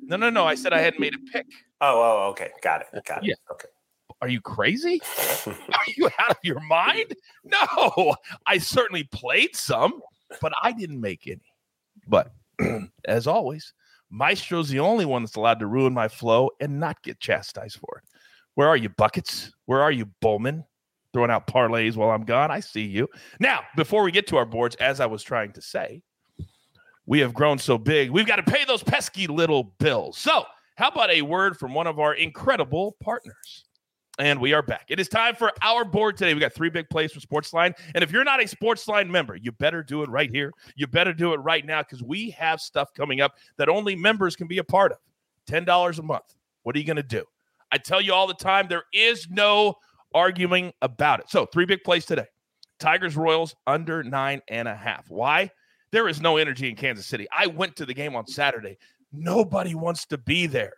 No, 0.05 0.15
no, 0.15 0.31
no. 0.31 0.47
I 0.47 0.55
said 0.55 0.73
I 0.73 0.81
hadn't 0.81 1.01
made 1.01 1.17
a 1.17 1.19
pick. 1.33 1.45
Oh, 1.81 2.01
oh, 2.01 2.31
okay. 2.31 2.51
Got 2.63 2.83
it. 2.83 3.05
Got 3.05 3.25
it. 3.25 3.31
Yeah. 3.31 3.35
Okay. 3.51 3.67
Are 4.23 4.29
you 4.29 4.41
crazy? 4.41 5.03
Are 5.47 5.85
you 5.97 6.09
out 6.21 6.31
of 6.31 6.37
your 6.45 6.61
mind? 6.61 7.17
No, 7.43 8.15
I 8.47 8.59
certainly 8.59 9.03
played 9.11 9.57
some, 9.57 10.01
but 10.41 10.53
I 10.63 10.71
didn't 10.71 11.01
make 11.01 11.27
any. 11.27 11.53
But 12.07 12.33
as 13.07 13.27
always, 13.27 13.75
Maestro's 14.15 14.69
the 14.69 14.81
only 14.81 15.05
one 15.05 15.23
that's 15.23 15.37
allowed 15.37 15.59
to 15.59 15.67
ruin 15.67 15.93
my 15.93 16.09
flow 16.09 16.51
and 16.61 16.79
not 16.79 17.03
get 17.03 17.19
chastised 17.19 17.79
for 17.79 17.99
it. 17.99 18.09
Where 18.55 18.69
are 18.69 18.77
you, 18.77 18.89
buckets? 18.89 19.53
Where 19.67 19.83
are 19.83 19.91
you, 19.91 20.07
Bowman? 20.21 20.65
Throwing 21.13 21.31
out 21.31 21.47
parlays 21.47 21.97
while 21.97 22.11
I'm 22.11 22.25
gone. 22.25 22.51
I 22.51 22.61
see 22.61 22.83
you. 22.83 23.09
Now, 23.41 23.61
before 23.77 24.03
we 24.03 24.13
get 24.13 24.27
to 24.29 24.37
our 24.37 24.47
boards, 24.47 24.77
as 24.77 25.01
I 25.01 25.07
was 25.07 25.23
trying 25.23 25.53
to 25.53 25.61
say, 25.61 26.03
we 27.07 27.19
have 27.21 27.35
grown 27.35 27.59
so 27.59 27.77
big, 27.77 28.11
we've 28.11 28.27
got 28.27 28.37
to 28.37 28.43
pay 28.43 28.65
those 28.65 28.83
pesky 28.83 29.27
little 29.27 29.75
bills. 29.79 30.19
So, 30.19 30.45
how 30.77 30.89
about 30.89 31.11
a 31.11 31.23
word 31.23 31.57
from 31.59 31.75
one 31.75 31.87
of 31.87 31.99
our 31.99 32.15
incredible 32.15 32.97
partners? 33.03 33.65
And 34.19 34.41
we 34.41 34.53
are 34.53 34.63
back. 34.63 34.87
It 34.89 35.01
is 35.01 35.09
time 35.09 35.35
for 35.35 35.51
our 35.61 35.85
board 35.85 36.17
today. 36.17 36.35
We 36.35 36.41
got 36.41 36.53
three 36.53 36.71
big 36.71 36.89
plays 36.89 37.11
from 37.11 37.23
Sportsline. 37.23 37.75
And 37.97 38.05
if 38.05 38.13
you're 38.13 38.23
not 38.23 38.41
a 38.41 38.45
Sportsline 38.45 39.09
member, 39.09 39.35
you 39.35 39.51
better 39.51 39.83
do 39.83 40.05
it 40.05 40.09
right 40.09 40.31
here. 40.31 40.53
You 40.77 40.87
better 40.87 41.13
do 41.13 41.33
it 41.33 41.39
right 41.39 41.67
now 41.67 41.83
because 41.83 42.01
we 42.01 42.31
have 42.31 42.61
stuff 42.61 42.95
coming 42.95 43.21
up 43.21 43.35
that 43.57 43.69
only 43.69 43.97
members 43.97 44.37
can 44.37 44.47
be 44.47 44.59
a 44.59 44.65
part 44.65 44.93
of. 44.93 44.99
$10 45.49 45.99
a 45.99 46.03
month. 46.03 46.37
What 46.63 46.77
are 46.77 46.79
you 46.79 46.85
going 46.85 46.97
to 46.97 47.03
do? 47.03 47.25
I 47.73 47.79
tell 47.79 48.01
you 48.01 48.15
all 48.15 48.29
the 48.29 48.35
time, 48.35 48.69
there 48.69 48.85
is 48.93 49.29
no 49.31 49.75
arguing 50.15 50.73
about 50.81 51.19
it. 51.19 51.29
So, 51.29 51.45
three 51.47 51.67
big 51.67 51.83
plays 51.83 52.07
today 52.07 52.27
Tigers 52.79 53.17
Royals 53.17 53.57
under 53.67 54.05
nine 54.05 54.43
and 54.49 54.69
a 54.69 54.77
half. 54.77 55.07
Why? 55.11 55.51
There 55.91 56.09
is 56.09 56.21
no 56.21 56.37
energy 56.37 56.69
in 56.69 56.77
Kansas 56.77 57.07
City. 57.07 57.27
I 57.37 57.49
went 57.49 57.75
to 57.77 57.87
the 57.87 57.95
game 57.95 58.15
on 58.15 58.29
Saturday. 58.29 58.79
Nobody 59.13 59.75
wants 59.75 60.07
to 60.07 60.19
be 60.19 60.47
there 60.47 60.75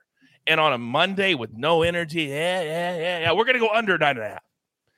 and 0.47 0.61
on 0.61 0.73
a 0.73 0.79
Monday 0.79 1.35
with 1.35 1.53
no 1.53 1.83
energy, 1.83 2.25
yeah, 2.25 2.63
yeah, 2.63 2.97
yeah, 2.97 3.19
yeah, 3.21 3.33
we're 3.33 3.45
going 3.45 3.55
to 3.55 3.61
go 3.61 3.71
under 3.73 3.97
nine 3.99 4.17
and 4.17 4.27
a 4.27 4.29
half. 4.29 4.43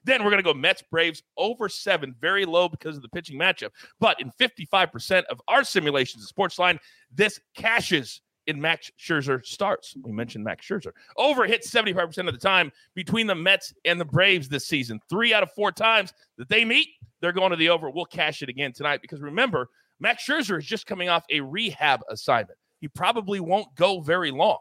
Then 0.05 0.25
we're 0.25 0.31
going 0.31 0.43
to 0.43 0.53
go 0.53 0.55
Mets 0.55 0.83
Braves 0.91 1.23
over 1.37 1.69
seven, 1.69 2.15
very 2.21 2.45
low 2.47 2.69
because 2.69 2.97
of 2.97 3.03
the 3.03 3.09
pitching 3.09 3.39
matchup. 3.39 3.71
But 4.01 4.21
in 4.21 4.31
55% 4.41 5.25
of 5.25 5.41
our 5.49 5.65
simulations 5.65 6.25
of 6.25 6.35
Sportsline, 6.35 6.79
this 7.13 7.41
cashes 7.55 8.23
in 8.47 8.59
Max 8.59 8.91
Scherzer 8.99 9.45
starts. 9.45 9.95
We 10.03 10.11
mentioned 10.11 10.43
Max 10.43 10.67
Scherzer. 10.67 10.93
Over 11.19 11.45
hits 11.45 11.71
75% 11.71 12.27
of 12.27 12.33
the 12.33 12.41
time 12.41 12.73
between 12.95 13.27
the 13.27 13.35
Mets 13.35 13.75
and 13.85 14.01
the 14.01 14.07
Braves 14.07 14.49
this 14.49 14.67
season. 14.67 15.01
Three 15.11 15.35
out 15.35 15.43
of 15.43 15.53
four 15.53 15.71
times 15.71 16.15
that 16.39 16.49
they 16.49 16.65
meet, 16.65 16.89
they're 17.21 17.33
going 17.33 17.51
to 17.51 17.57
the 17.57 17.69
over. 17.69 17.91
We'll 17.91 18.07
cash 18.07 18.43
it 18.43 18.49
again 18.49 18.73
tonight 18.73 19.03
because 19.03 19.21
remember, 19.21 19.69
Max 20.01 20.25
Scherzer 20.25 20.59
is 20.59 20.65
just 20.65 20.87
coming 20.87 21.11
off 21.11 21.25
a 21.31 21.41
rehab 21.41 22.01
assignment. 22.09 22.59
He 22.81 22.89
probably 22.89 23.41
won't 23.41 23.75
go 23.75 24.01
very 24.01 24.31
long. 24.31 24.59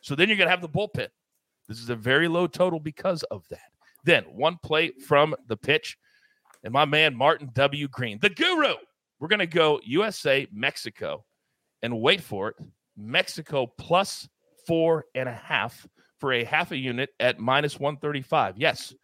So 0.00 0.14
then 0.14 0.28
you're 0.28 0.36
going 0.36 0.46
to 0.46 0.50
have 0.50 0.62
the 0.62 0.68
bullpen. 0.68 1.08
This 1.68 1.80
is 1.80 1.90
a 1.90 1.96
very 1.96 2.28
low 2.28 2.46
total 2.46 2.80
because 2.80 3.22
of 3.24 3.46
that. 3.48 3.70
Then 4.04 4.24
one 4.24 4.58
play 4.62 4.92
from 5.06 5.34
the 5.48 5.56
pitch, 5.56 5.98
and 6.64 6.72
my 6.72 6.84
man 6.84 7.14
Martin 7.14 7.50
W. 7.54 7.88
Green, 7.88 8.18
the 8.20 8.30
guru. 8.30 8.74
We're 9.20 9.28
going 9.28 9.40
to 9.40 9.46
go 9.46 9.80
USA, 9.84 10.46
Mexico, 10.52 11.24
and 11.82 12.00
wait 12.00 12.20
for 12.20 12.48
it. 12.48 12.56
Mexico 12.96 13.66
plus 13.78 14.28
four 14.66 15.04
and 15.14 15.28
a 15.28 15.34
half 15.34 15.86
for 16.18 16.32
a 16.32 16.44
half 16.44 16.72
a 16.72 16.76
unit 16.76 17.10
at 17.20 17.38
minus 17.38 17.78
135. 17.78 18.54
Yes, 18.58 18.94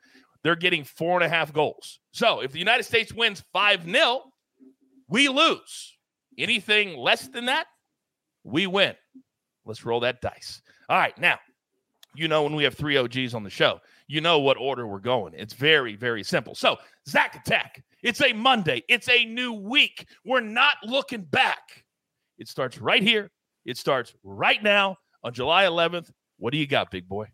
they're 0.42 0.56
getting 0.56 0.84
four 0.84 1.16
and 1.16 1.24
a 1.24 1.28
half 1.28 1.52
goals. 1.52 2.00
So 2.12 2.40
if 2.40 2.52
the 2.52 2.58
United 2.58 2.84
States 2.84 3.12
wins 3.12 3.42
5 3.52 3.84
0, 3.84 4.22
we 5.08 5.28
lose. 5.28 5.96
Anything 6.38 6.96
less 6.96 7.28
than 7.28 7.46
that, 7.46 7.66
we 8.42 8.66
win. 8.66 8.94
Let's 9.64 9.84
roll 9.84 10.00
that 10.00 10.20
dice. 10.20 10.60
All 10.88 10.99
right, 10.99 11.17
now, 11.19 11.38
you 12.14 12.29
know, 12.29 12.43
when 12.43 12.55
we 12.55 12.64
have 12.64 12.75
three 12.75 12.97
OGs 12.97 13.35
on 13.35 13.43
the 13.43 13.50
show, 13.50 13.81
you 14.07 14.21
know 14.21 14.38
what 14.38 14.57
order 14.57 14.87
we're 14.87 15.00
going. 15.00 15.35
It's 15.35 15.55
very, 15.55 15.97
very 15.97 16.23
simple. 16.23 16.55
So, 16.55 16.76
Zack 17.09 17.35
Attack, 17.35 17.83
it's 18.03 18.21
a 18.23 18.33
Monday, 18.33 18.83
it's 18.88 19.09
a 19.09 19.25
new 19.25 19.53
week. 19.53 20.07
We're 20.25 20.41
not 20.41 20.76
looking 20.85 21.23
back. 21.23 21.85
It 22.38 22.49
starts 22.49 22.79
right 22.79 23.03
here, 23.03 23.31
it 23.64 23.79
starts 23.79 24.14
right 24.23 24.62
now 24.62 24.97
on 25.23 25.33
July 25.33 25.64
11th. 25.64 26.11
What 26.38 26.53
do 26.53 26.59
you 26.59 26.67
got, 26.67 26.91
big 26.91 27.09
boy? 27.09 27.26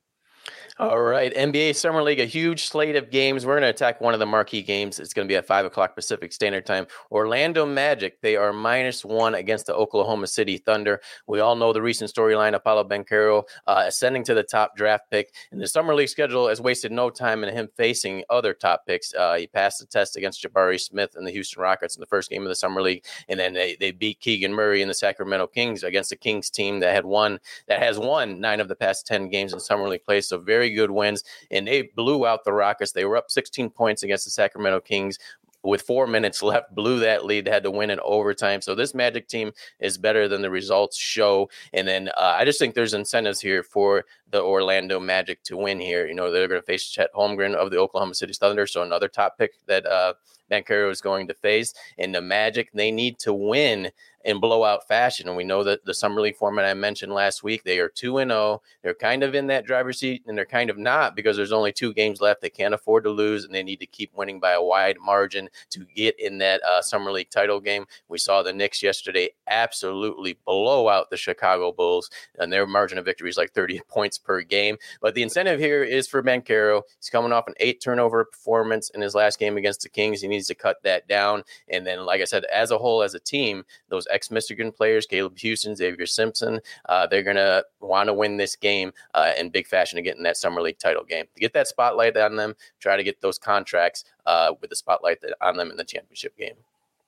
All 0.81 1.03
right, 1.03 1.31
NBA 1.35 1.77
Summer 1.77 2.03
League, 2.03 2.21
a 2.21 2.25
huge 2.25 2.65
slate 2.65 2.97
of 2.97 3.11
games. 3.11 3.45
We're 3.45 3.53
going 3.53 3.65
to 3.65 3.69
attack 3.69 4.01
one 4.01 4.15
of 4.15 4.19
the 4.19 4.25
marquee 4.25 4.63
games. 4.63 4.99
It's 4.99 5.13
going 5.13 5.29
to 5.29 5.31
be 5.31 5.37
at 5.37 5.47
five 5.47 5.67
o'clock 5.67 5.95
Pacific 5.95 6.33
Standard 6.33 6.65
Time. 6.65 6.87
Orlando 7.11 7.67
Magic, 7.67 8.19
they 8.23 8.35
are 8.35 8.51
minus 8.51 9.05
one 9.05 9.35
against 9.35 9.67
the 9.67 9.75
Oklahoma 9.75 10.27
City 10.27 10.57
Thunder. 10.57 11.03
We 11.27 11.41
all 11.41 11.55
know 11.55 11.75
the 11.75 11.83
recent 11.83 12.11
storyline 12.11 12.55
Apollo 12.55 12.85
Paolo 12.85 13.45
uh, 13.67 13.85
ascending 13.89 14.25
to 14.25 14.33
the 14.33 14.43
top 14.43 14.75
draft 14.75 15.11
pick. 15.11 15.35
And 15.53 15.61
the 15.61 15.69
Summer 15.69 15.95
League 15.95 16.09
schedule 16.09 16.49
has 16.49 16.63
wasted 16.63 16.93
no 16.93 17.11
time 17.11 17.45
in 17.45 17.55
him 17.55 17.69
facing 17.77 18.25
other 18.31 18.55
top 18.55 18.87
picks. 18.87 19.13
Uh, 19.13 19.35
he 19.35 19.49
passed 19.49 19.81
the 19.81 19.87
test 19.87 20.17
against 20.17 20.43
Jabari 20.43 20.81
Smith 20.81 21.11
and 21.15 21.27
the 21.27 21.31
Houston 21.31 21.63
Rockets 21.63 21.95
in 21.95 22.01
the 22.01 22.07
first 22.07 22.31
game 22.31 22.41
of 22.41 22.49
the 22.49 22.55
Summer 22.55 22.81
League, 22.81 23.05
and 23.29 23.39
then 23.39 23.53
they, 23.53 23.77
they 23.79 23.91
beat 23.91 24.21
Keegan 24.21 24.55
Murray 24.55 24.81
and 24.81 24.89
the 24.89 24.95
Sacramento 24.95 25.49
Kings 25.49 25.83
against 25.83 26.09
the 26.09 26.17
Kings 26.17 26.49
team 26.49 26.81
that 26.81 26.95
had 26.95 27.05
won 27.05 27.39
that 27.69 27.83
has 27.83 27.99
won 27.99 28.41
nine 28.41 28.61
of 28.61 28.69
the 28.69 28.77
past 28.77 29.07
ten 29.07 29.29
games 29.29 29.53
in 29.53 29.61
Summer 29.61 29.87
League 29.87 30.07
play. 30.07 30.23
So 30.23 30.39
very 30.39 30.70
good 30.75 30.91
wins, 30.91 31.25
and 31.51 31.67
they 31.67 31.83
blew 31.83 32.27
out 32.27 32.45
the 32.45 32.53
Rockets. 32.53 32.93
They 32.93 33.05
were 33.05 33.17
up 33.17 33.31
16 33.31 33.71
points 33.71 34.03
against 34.03 34.25
the 34.25 34.31
Sacramento 34.31 34.81
Kings 34.81 35.19
with 35.63 35.83
four 35.83 36.07
minutes 36.07 36.43
left, 36.43 36.75
blew 36.75 37.01
that 37.01 37.25
lead, 37.25 37.45
They 37.45 37.51
had 37.51 37.63
to 37.65 37.71
win 37.71 37.91
in 37.91 38.01
overtime. 38.01 38.61
So 38.61 38.75
this 38.75 38.95
Magic 38.95 39.29
team 39.29 39.53
is 39.79 39.99
better 39.99 40.29
than 40.29 40.43
the 40.43 40.51
results 40.51 40.97
show. 40.97 41.51
And 41.73 41.87
then 41.87 42.09
uh, 42.17 42.37
I 42.39 42.45
just 42.45 42.59
think 42.59 42.75
there's 42.75 42.95
incentives 42.95 43.41
here 43.41 43.63
for 43.63 44.05
the 44.31 44.43
Orlando 44.43 45.01
Magic 45.01 45.43
to 45.45 45.57
win 45.57 45.81
here. 45.81 46.07
You 46.07 46.15
know, 46.15 46.31
they're 46.31 46.49
going 46.49 46.61
to 46.61 46.67
face 46.67 46.89
Chet 46.89 47.13
Holmgren 47.15 47.55
of 47.55 47.71
the 47.71 47.79
Oklahoma 47.79 48.15
City 48.15 48.33
Thunder, 48.33 48.67
so 48.67 48.83
another 48.83 49.09
top 49.09 49.37
pick 49.39 49.53
that 49.67 49.87
uh, 49.87 50.15
is 50.51 51.01
going 51.01 51.29
to 51.29 51.35
face. 51.35 51.75
And 51.99 52.15
the 52.15 52.21
Magic, 52.21 52.71
they 52.73 52.91
need 52.91 53.19
to 53.21 53.33
win 53.33 53.91
in 54.25 54.39
blowout 54.41 54.87
fashion. 54.87 55.29
And 55.29 55.37
we 55.37 55.45
know 55.45 55.65
that 55.65 55.85
the 55.85 55.95
summer 55.95 56.21
league 56.21 56.37
format 56.37 56.65
I 56.65 56.75
mentioned 56.75 57.13
last 57.13 57.43
week, 57.43 57.65
they 57.65 57.79
are 57.79 57.89
2 57.89 58.19
and 58.19 58.31
0. 58.31 58.63
They're 58.83 58.95
kind 58.95 59.23
of 59.23 59.35
in 59.35 59.47
that 59.49 59.65
driver's 59.65 59.99
seat 59.99 60.23
and 60.27 60.37
they're 60.37 60.45
kind 60.45 60.71
of 60.71 60.79
not 60.79 61.17
because 61.17 61.37
there's 61.37 61.53
only 61.53 61.73
two 61.73 61.95
games 61.95 62.21
left. 62.21 62.41
They 62.41 62.51
can't 62.51 62.75
afford 62.75 63.05
to 63.05 63.11
lose 63.11 63.45
and 63.45 63.55
they 63.55 63.63
need 63.63 63.81
to 63.81 63.87
keep 63.87 64.13
winning 64.15 64.41
by 64.41 64.53
a 64.53 64.63
wide 64.63 64.97
margin 65.01 65.49
to 65.71 65.87
get 65.95 66.19
in 66.21 66.39
that 66.39 66.63
uh, 66.65 66.83
summer 66.83 67.11
league 67.11 67.31
title 67.31 67.61
game. 67.61 67.87
We 68.09 68.19
saw 68.19 68.43
the 68.43 68.53
Knicks 68.53 68.83
yesterday 68.83 69.31
absolutely 69.49 70.39
blow 70.45 70.89
out 70.89 71.11
the 71.11 71.17
Chicago 71.17 71.73
Bulls 71.73 72.11
and 72.39 72.53
their 72.53 72.67
margin 72.67 72.99
of 72.99 73.05
victory 73.05 73.31
is 73.31 73.37
like 73.37 73.53
30 73.53 73.81
points 73.89 74.19
per 74.19 74.43
game. 74.43 74.77
But 75.01 75.15
the 75.15 75.23
incentive 75.23 75.59
here 75.59 75.83
is 75.83 76.07
for 76.07 76.23
Banchero. 76.23 76.83
He's 76.99 77.11
coming 77.11 77.33
off 77.33 77.49
an 77.49 77.55
eight 77.61 77.81
turnover 77.81 78.25
performance 78.25 78.91
in 78.91 79.01
his 79.01 79.15
last 79.15 79.39
game 79.39 79.57
against 79.57 79.83
the 79.83 79.89
Kings. 79.89 80.21
He 80.21 80.29
needs 80.29 80.47
to 80.49 80.55
cut 80.55 80.83
that 80.83 81.09
down. 81.09 81.43
And 81.69 81.87
then, 81.87 82.05
like 82.05 82.21
I 82.21 82.25
said, 82.25 82.45
as 82.45 82.71
a 82.71 82.79
whole, 82.79 83.03
as 83.03 83.15
a 83.15 83.21
team, 83.21 83.65
those 83.89 84.07
ex 84.11 84.31
Michigan 84.31 84.73
players, 84.73 85.07
Caleb 85.07 85.37
Houstan, 85.37 85.77
Xavier 85.77 86.07
Simpson, 86.07 86.61
uh, 86.89 87.07
they're 87.07 87.23
going 87.23 87.37
to 87.37 87.65
want 87.81 88.09
to 88.09 88.15
win 88.15 88.37
this 88.37 88.57
game 88.57 88.93
uh, 89.15 89.33
in 89.39 89.51
big 89.51 89.67
fashion 89.67 89.97
to 89.97 90.03
get 90.03 90.17
in 90.17 90.23
that 90.23 90.37
Summer 90.37 90.61
League 90.61 90.79
title 90.79 91.05
game. 91.05 91.27
To 91.35 91.41
get 91.41 91.53
that 91.55 91.69
spotlight 91.69 92.17
on 92.17 92.37
them, 92.37 92.55
try 92.81 92.97
to 92.97 93.05
get 93.05 93.21
those 93.21 93.39
contracts 93.39 94.05
uh, 94.27 94.53
with 94.61 94.71
the 94.71 94.77
spotlight 94.77 95.19
on 95.41 95.57
them 95.57 95.71
in 95.71 95.77
the 95.77 95.85
championship 95.85 96.37
game. 96.37 96.55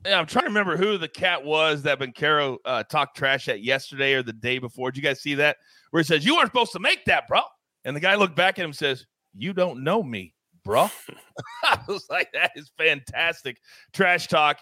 Yeah, 0.04 0.18
I'm 0.18 0.26
trying 0.26 0.44
to 0.44 0.48
remember 0.48 0.76
who 0.76 0.98
the 0.98 1.08
cat 1.08 1.44
was 1.44 1.82
that 1.82 2.00
Banchero 2.00 2.56
uh, 2.64 2.82
talked 2.82 3.16
trash 3.16 3.48
at 3.48 3.62
yesterday 3.62 4.14
or 4.14 4.22
the 4.22 4.32
day 4.32 4.58
before. 4.58 4.90
Did 4.90 4.96
you 4.96 5.08
guys 5.08 5.20
see 5.20 5.34
that? 5.36 5.58
Where 5.90 6.02
he 6.02 6.06
says, 6.06 6.24
You 6.24 6.34
weren't 6.34 6.48
supposed 6.48 6.72
to 6.72 6.80
make 6.80 7.04
that, 7.04 7.28
bro. 7.28 7.40
And 7.84 7.94
the 7.94 8.00
guy 8.00 8.16
looked 8.16 8.34
back 8.34 8.58
at 8.58 8.64
him 8.64 8.70
and 8.70 8.76
says, 8.76 9.06
You 9.32 9.52
don't 9.52 9.84
know 9.84 10.02
me, 10.02 10.34
bro. 10.64 10.90
I 11.64 11.78
was 11.86 12.06
like, 12.10 12.32
That 12.32 12.50
is 12.56 12.72
fantastic. 12.76 13.60
Trash 13.92 14.26
talk 14.26 14.58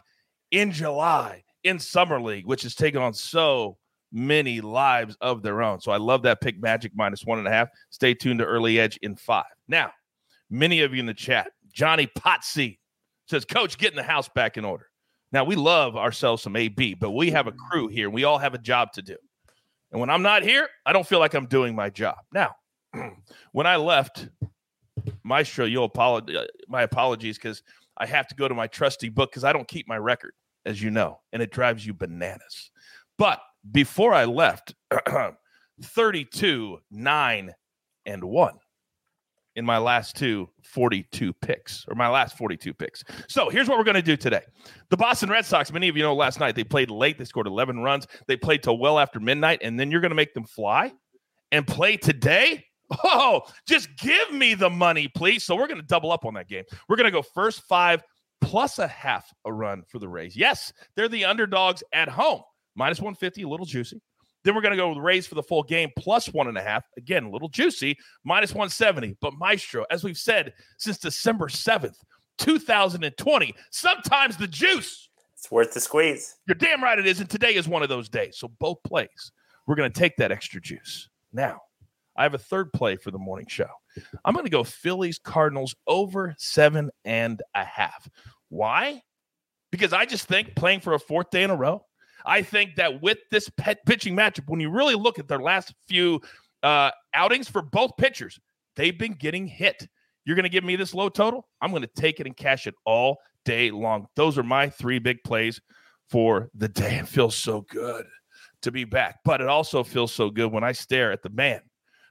in 0.50 0.72
July 0.72 1.42
in 1.64 1.78
Summer 1.78 2.20
League, 2.20 2.46
which 2.46 2.62
has 2.62 2.74
taken 2.74 3.02
on 3.02 3.12
so 3.12 3.76
many 4.12 4.60
lives 4.60 5.16
of 5.20 5.42
their 5.42 5.62
own. 5.62 5.80
So 5.80 5.92
I 5.92 5.96
love 5.96 6.22
that 6.22 6.40
pick 6.40 6.60
Magic 6.60 6.92
minus 6.94 7.24
one 7.24 7.38
and 7.38 7.46
a 7.46 7.50
half. 7.50 7.68
Stay 7.90 8.14
tuned 8.14 8.40
to 8.40 8.44
Early 8.44 8.80
Edge 8.80 8.98
in 9.02 9.16
five. 9.16 9.44
Now, 9.68 9.90
many 10.50 10.80
of 10.82 10.92
you 10.92 11.00
in 11.00 11.06
the 11.06 11.14
chat, 11.14 11.50
Johnny 11.72 12.08
Potsy 12.18 12.78
says, 13.28 13.44
Coach, 13.44 13.78
getting 13.78 13.96
the 13.96 14.02
house 14.02 14.28
back 14.28 14.56
in 14.56 14.64
order. 14.64 14.86
Now, 15.32 15.44
we 15.44 15.54
love 15.54 15.96
ourselves 15.96 16.42
some 16.42 16.56
AB, 16.56 16.94
but 16.94 17.12
we 17.12 17.30
have 17.30 17.46
a 17.46 17.52
crew 17.52 17.86
here. 17.86 18.10
We 18.10 18.24
all 18.24 18.38
have 18.38 18.54
a 18.54 18.58
job 18.58 18.92
to 18.94 19.02
do. 19.02 19.16
And 19.92 20.00
when 20.00 20.10
I'm 20.10 20.22
not 20.22 20.42
here, 20.42 20.68
I 20.84 20.92
don't 20.92 21.06
feel 21.06 21.20
like 21.20 21.34
I'm 21.34 21.46
doing 21.46 21.74
my 21.74 21.90
job. 21.90 22.16
Now, 22.32 22.54
when 23.52 23.66
I 23.66 23.76
left 23.76 24.28
Maestro, 25.22 25.64
you'll 25.64 25.84
apologize. 25.84 26.36
Uh, 26.36 26.46
my 26.68 26.82
apologies 26.82 27.38
because 27.38 27.62
I 27.96 28.06
have 28.06 28.26
to 28.28 28.34
go 28.34 28.48
to 28.48 28.54
my 28.54 28.66
trusty 28.66 29.08
book 29.08 29.30
because 29.30 29.44
I 29.44 29.52
don't 29.52 29.68
keep 29.68 29.86
my 29.88 29.98
record 29.98 30.32
as 30.64 30.82
you 30.82 30.90
know, 30.90 31.20
and 31.32 31.42
it 31.42 31.50
drives 31.50 31.86
you 31.86 31.94
bananas. 31.94 32.70
But 33.18 33.40
before 33.70 34.14
I 34.14 34.24
left, 34.24 34.74
32, 35.82 36.78
9, 36.90 37.54
and 38.06 38.24
1 38.24 38.54
in 39.56 39.64
my 39.64 39.78
last 39.78 40.16
two 40.16 40.48
42 40.62 41.32
picks, 41.34 41.84
or 41.88 41.94
my 41.94 42.08
last 42.08 42.36
42 42.36 42.72
picks. 42.72 43.02
So 43.28 43.48
here's 43.50 43.68
what 43.68 43.78
we're 43.78 43.84
going 43.84 43.94
to 43.94 44.02
do 44.02 44.16
today. 44.16 44.42
The 44.90 44.96
Boston 44.96 45.28
Red 45.28 45.44
Sox, 45.44 45.72
many 45.72 45.88
of 45.88 45.96
you 45.96 46.02
know 46.02 46.14
last 46.14 46.40
night, 46.40 46.54
they 46.54 46.64
played 46.64 46.90
late. 46.90 47.18
They 47.18 47.24
scored 47.24 47.46
11 47.46 47.80
runs. 47.80 48.06
They 48.28 48.36
played 48.36 48.62
till 48.62 48.78
well 48.78 48.98
after 48.98 49.20
midnight, 49.20 49.60
and 49.62 49.78
then 49.78 49.90
you're 49.90 50.00
going 50.00 50.10
to 50.12 50.16
make 50.16 50.34
them 50.34 50.44
fly 50.44 50.92
and 51.52 51.66
play 51.66 51.96
today? 51.96 52.64
Oh, 53.04 53.42
just 53.68 53.88
give 53.98 54.32
me 54.32 54.54
the 54.54 54.70
money, 54.70 55.08
please. 55.08 55.44
So 55.44 55.54
we're 55.54 55.68
going 55.68 55.80
to 55.80 55.86
double 55.86 56.10
up 56.10 56.24
on 56.24 56.34
that 56.34 56.48
game. 56.48 56.64
We're 56.88 56.96
going 56.96 57.04
to 57.04 57.12
go 57.12 57.22
first 57.22 57.62
five 57.68 58.02
plus 58.40 58.78
a 58.78 58.88
half 58.88 59.32
a 59.44 59.52
run 59.52 59.82
for 59.88 59.98
the 59.98 60.08
Rays. 60.08 60.36
Yes, 60.36 60.72
they're 60.96 61.08
the 61.08 61.24
underdogs 61.24 61.82
at 61.92 62.08
home. 62.08 62.42
Minus 62.74 63.00
150, 63.00 63.42
a 63.42 63.48
little 63.48 63.66
juicy. 63.66 64.00
Then 64.42 64.54
we're 64.54 64.62
going 64.62 64.72
to 64.72 64.76
go 64.76 64.88
with 64.88 64.98
Rays 64.98 65.26
for 65.26 65.34
the 65.34 65.42
full 65.42 65.62
game, 65.62 65.90
plus 65.98 66.28
one 66.28 66.48
and 66.48 66.56
a 66.56 66.62
half. 66.62 66.84
Again, 66.96 67.24
a 67.24 67.30
little 67.30 67.48
juicy, 67.48 67.96
minus 68.24 68.52
170. 68.52 69.16
But 69.20 69.34
Maestro, 69.34 69.84
as 69.90 70.02
we've 70.02 70.16
said 70.16 70.54
since 70.78 70.98
December 70.98 71.48
7th, 71.48 71.96
2020, 72.38 73.54
sometimes 73.70 74.36
the 74.36 74.46
juice. 74.46 75.10
It's 75.36 75.50
worth 75.50 75.72
the 75.72 75.80
squeeze. 75.80 76.36
You're 76.46 76.54
damn 76.54 76.82
right 76.82 76.98
it 76.98 77.06
is. 77.06 77.20
And 77.20 77.28
today 77.28 77.54
is 77.54 77.68
one 77.68 77.82
of 77.82 77.88
those 77.88 78.08
days. 78.08 78.38
So 78.38 78.48
both 78.58 78.78
plays, 78.82 79.32
we're 79.66 79.76
going 79.76 79.92
to 79.92 79.98
take 79.98 80.16
that 80.16 80.32
extra 80.32 80.60
juice. 80.60 81.08
Now, 81.32 81.60
I 82.16 82.22
have 82.22 82.34
a 82.34 82.38
third 82.38 82.72
play 82.72 82.96
for 82.96 83.10
the 83.10 83.18
morning 83.18 83.46
show. 83.46 83.68
I'm 84.24 84.34
going 84.34 84.44
to 84.46 84.50
go 84.50 84.64
Phillies 84.64 85.18
Cardinals 85.18 85.74
over 85.86 86.34
seven 86.38 86.90
and 87.04 87.42
a 87.54 87.64
half. 87.64 88.08
Why? 88.48 89.02
Because 89.70 89.92
I 89.92 90.04
just 90.04 90.26
think 90.26 90.54
playing 90.56 90.80
for 90.80 90.94
a 90.94 90.98
fourth 90.98 91.30
day 91.30 91.42
in 91.42 91.50
a 91.50 91.56
row, 91.56 91.84
I 92.24 92.42
think 92.42 92.76
that 92.76 93.00
with 93.02 93.18
this 93.30 93.48
pet 93.56 93.78
pitching 93.86 94.16
matchup, 94.16 94.48
when 94.48 94.60
you 94.60 94.70
really 94.70 94.94
look 94.94 95.18
at 95.18 95.28
their 95.28 95.38
last 95.38 95.72
few 95.88 96.20
uh, 96.62 96.90
outings 97.14 97.48
for 97.48 97.62
both 97.62 97.96
pitchers, 97.96 98.38
they've 98.76 98.98
been 98.98 99.14
getting 99.14 99.46
hit. 99.46 99.88
You're 100.24 100.36
going 100.36 100.44
to 100.44 100.50
give 100.50 100.64
me 100.64 100.76
this 100.76 100.94
low 100.94 101.08
total? 101.08 101.48
I'm 101.60 101.70
going 101.70 101.82
to 101.82 101.88
take 101.88 102.20
it 102.20 102.26
and 102.26 102.36
cash 102.36 102.66
it 102.66 102.74
all 102.84 103.18
day 103.44 103.70
long. 103.70 104.06
Those 104.16 104.36
are 104.38 104.42
my 104.42 104.68
three 104.68 104.98
big 104.98 105.18
plays 105.24 105.60
for 106.10 106.50
the 106.54 106.68
day. 106.68 106.98
It 106.98 107.08
feels 107.08 107.36
so 107.36 107.64
good 107.70 108.06
to 108.62 108.70
be 108.70 108.84
back, 108.84 109.20
but 109.24 109.40
it 109.40 109.48
also 109.48 109.82
feels 109.82 110.12
so 110.12 110.28
good 110.28 110.52
when 110.52 110.64
I 110.64 110.72
stare 110.72 111.12
at 111.12 111.22
the 111.22 111.30
man 111.30 111.62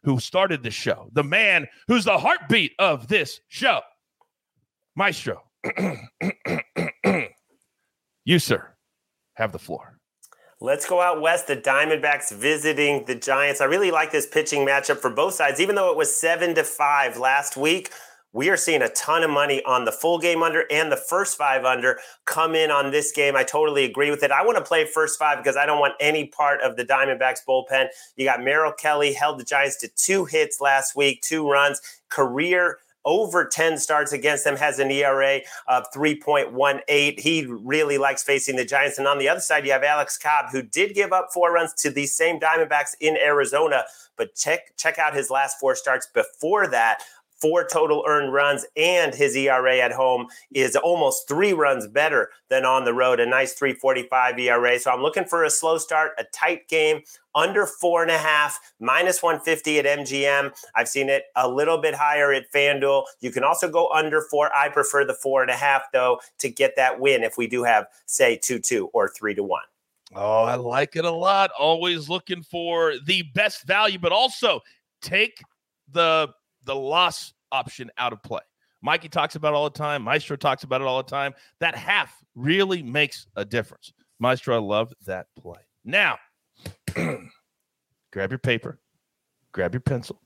who 0.04 0.20
started 0.20 0.64
the 0.64 0.72
show, 0.72 1.10
the 1.14 1.24
man 1.24 1.68
who's 1.88 2.06
the 2.06 2.18
heartbeat 2.18 2.74
of 2.80 3.08
this 3.08 3.42
show, 3.48 3.82
Maestro. 4.96 5.44
you, 8.26 8.40
sir, 8.40 8.76
have 9.34 9.52
the 9.52 9.60
floor. 9.60 10.00
Let's 10.62 10.86
go 10.86 11.00
out 11.00 11.22
west. 11.22 11.48
The 11.48 11.56
Diamondbacks 11.56 12.34
visiting 12.34 13.06
the 13.06 13.16
Giants. 13.16 13.62
I 13.62 13.66
really 13.66 13.92
like 13.92 14.12
this 14.12 14.28
pitching 14.28 14.68
matchup 14.68 14.98
for 14.98 15.10
both 15.10 15.34
sides, 15.34 15.62
even 15.62 15.76
though 15.76 15.90
it 15.90 15.96
was 15.96 16.14
seven 16.14 16.54
to 16.56 16.66
five 16.66 17.18
last 17.18 17.56
week. 17.56 17.92
We 18.32 18.50
are 18.50 18.58
seeing 18.58 18.84
a 18.84 18.90
ton 18.90 19.24
of 19.24 19.32
money 19.32 19.64
on 19.66 19.86
the 19.86 19.92
full 19.92 20.20
game 20.20 20.44
under 20.44 20.66
and 20.72 20.92
the 20.92 20.98
first 20.98 21.36
five 21.36 21.66
under 21.66 22.00
come 22.26 22.54
in 22.54 22.70
on 22.70 22.92
this 22.92 23.12
game. 23.12 23.36
I 23.36 23.44
totally 23.44 23.86
agree 23.86 24.12
with 24.12 24.22
it. 24.22 24.32
I 24.32 24.46
want 24.46 24.58
to 24.60 24.64
play 24.64 24.86
first 24.86 25.18
five 25.18 25.40
because 25.40 25.58
I 25.58 25.66
don't 25.66 25.80
want 25.80 25.96
any 26.00 26.28
part 26.28 26.62
of 26.62 26.76
the 26.76 26.86
Diamondbacks 26.86 27.40
bullpen. 27.48 27.88
You 28.18 28.26
got 28.26 28.44
Merrill 28.44 28.72
Kelly 28.72 29.14
held 29.14 29.40
the 29.40 29.44
Giants 29.44 29.78
to 29.78 29.88
two 29.88 30.26
hits 30.26 30.62
last 30.62 30.96
week, 30.96 31.22
two 31.22 31.50
runs, 31.50 31.82
career 32.10 32.78
over 33.06 33.46
10 33.46 33.78
starts 33.78 34.12
against 34.12 34.44
them, 34.44 34.56
has 34.56 34.78
an 34.78 34.92
ERA 34.92 35.40
of 35.68 35.92
3.18. 35.92 37.20
He 37.20 37.46
really 37.46 37.98
likes 37.98 38.24
facing 38.24 38.56
the 38.56 38.66
Giants. 38.66 38.98
And 38.98 39.08
on 39.08 39.18
the 39.18 39.30
other 39.30 39.40
side, 39.40 39.66
you 39.66 39.72
have 39.72 39.84
Alex 39.84 40.18
Cobb, 40.18 40.52
who 40.52 40.62
did 40.62 40.94
give 40.94 41.12
up 41.12 41.30
four 41.34 41.54
runs 41.54 41.74
to 41.76 41.90
these 41.90 42.14
same 42.14 42.40
Diamondbacks 42.40 42.96
in 43.00 43.18
Arizona. 43.18 43.86
But 44.18 44.36
check 44.36 44.76
check 44.76 45.00
out 45.00 45.16
his 45.16 45.30
last 45.30 45.60
four 45.60 45.76
starts 45.76 46.08
before 46.14 46.68
that 46.68 47.02
four 47.42 47.66
total 47.66 48.04
earned 48.08 48.34
runs, 48.34 48.66
and 48.76 49.14
his 49.14 49.36
ERA 49.36 49.78
at 49.80 49.92
home 49.92 50.28
is 50.52 50.76
almost 50.76 51.28
three 51.28 51.54
runs 51.54 51.88
better 51.88 52.30
than 52.50 52.66
on 52.66 52.86
the 52.86 52.94
road. 52.94 53.20
A 53.20 53.26
nice 53.26 53.54
345 53.54 54.40
ERA. 54.40 54.80
So 54.80 54.92
I'm 54.92 55.02
looking 55.02 55.26
for 55.26 55.44
a 55.44 55.50
slow 55.50 55.78
start, 55.78 56.12
a 56.18 56.26
tight 56.34 56.68
game, 56.68 57.02
under 57.36 57.66
four 57.66 58.02
and 58.02 58.12
a 58.12 58.18
half, 58.18 58.60
minus 58.80 59.22
150 59.22 59.80
at 59.80 59.86
MGM. 59.86 60.52
I've 60.76 60.88
seen 60.88 61.10
it 61.10 61.24
a 61.36 61.48
little 61.48 61.78
bit 61.78 61.96
higher 61.96 62.34
at 62.34 62.52
FanDuel. 62.52 63.06
You 63.22 63.32
can 63.32 63.44
also 63.44 63.70
go 63.70 63.90
under 63.90 64.22
four. 64.22 64.54
I 64.56 64.70
prefer 64.70 65.06
the 65.06 65.14
four 65.14 65.42
and 65.42 65.52
a 65.52 65.56
half, 65.56 65.84
though, 65.94 66.20
to 66.40 66.50
get 66.50 66.76
that 66.76 67.00
win 67.00 67.24
if 67.24 67.38
we 67.38 67.48
do 67.48 67.64
have, 67.64 67.88
say, 68.06 68.38
2 68.38 68.60
2 68.60 68.88
or 68.94 69.10
3 69.10 69.36
to 69.36 69.44
1. 69.44 69.62
Oh, 70.16 70.44
I 70.44 70.56
like 70.56 70.96
it 70.96 71.06
a 71.06 71.12
lot. 71.12 71.52
Always 71.58 72.10
looking 72.10 72.42
for 72.42 72.94
the 73.06 73.24
best 73.36 73.68
value, 73.68 74.00
but 74.00 74.12
also 74.12 74.62
take 75.02 75.42
the 75.92 76.30
the 76.64 76.76
loss 76.76 77.34
option 77.52 77.90
out 77.98 78.14
of 78.14 78.22
play. 78.24 78.42
Mikey 78.82 79.10
talks 79.10 79.36
about 79.36 79.54
all 79.54 79.70
the 79.70 79.78
time. 79.78 80.04
Maestro 80.04 80.38
talks 80.38 80.64
about 80.64 80.82
it 80.82 80.88
all 80.88 81.04
the 81.04 81.10
time. 81.10 81.34
That 81.60 81.76
half 81.76 82.16
really 82.36 82.82
makes 82.82 83.28
a 83.36 83.44
difference. 83.44 83.92
Maestro, 84.20 84.56
I 84.56 84.60
love 84.60 84.94
that 85.06 85.28
play. 85.38 85.60
Now, 85.84 86.18
grab 86.96 88.32
your 88.32 88.40
paper, 88.40 88.80
grab 89.52 89.74
your 89.74 89.82
pencil. 89.82 90.22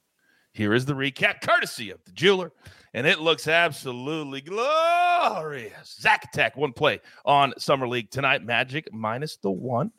Here 0.54 0.74
is 0.74 0.86
the 0.86 0.94
recap, 0.94 1.42
courtesy 1.42 1.90
of 1.90 2.04
the 2.06 2.12
jeweler, 2.12 2.52
and 2.94 3.08
it 3.08 3.20
looks 3.20 3.48
absolutely 3.48 4.42
glorious. 4.42 5.98
Zack 6.00 6.26
Attack, 6.26 6.56
one 6.56 6.74
play 6.74 7.02
on 7.26 7.54
Summer 7.58 7.88
League 7.88 8.12
tonight. 8.12 8.44
Magic 8.44 8.88
minus 8.94 9.38
the 9.38 9.50
one. 9.50 9.92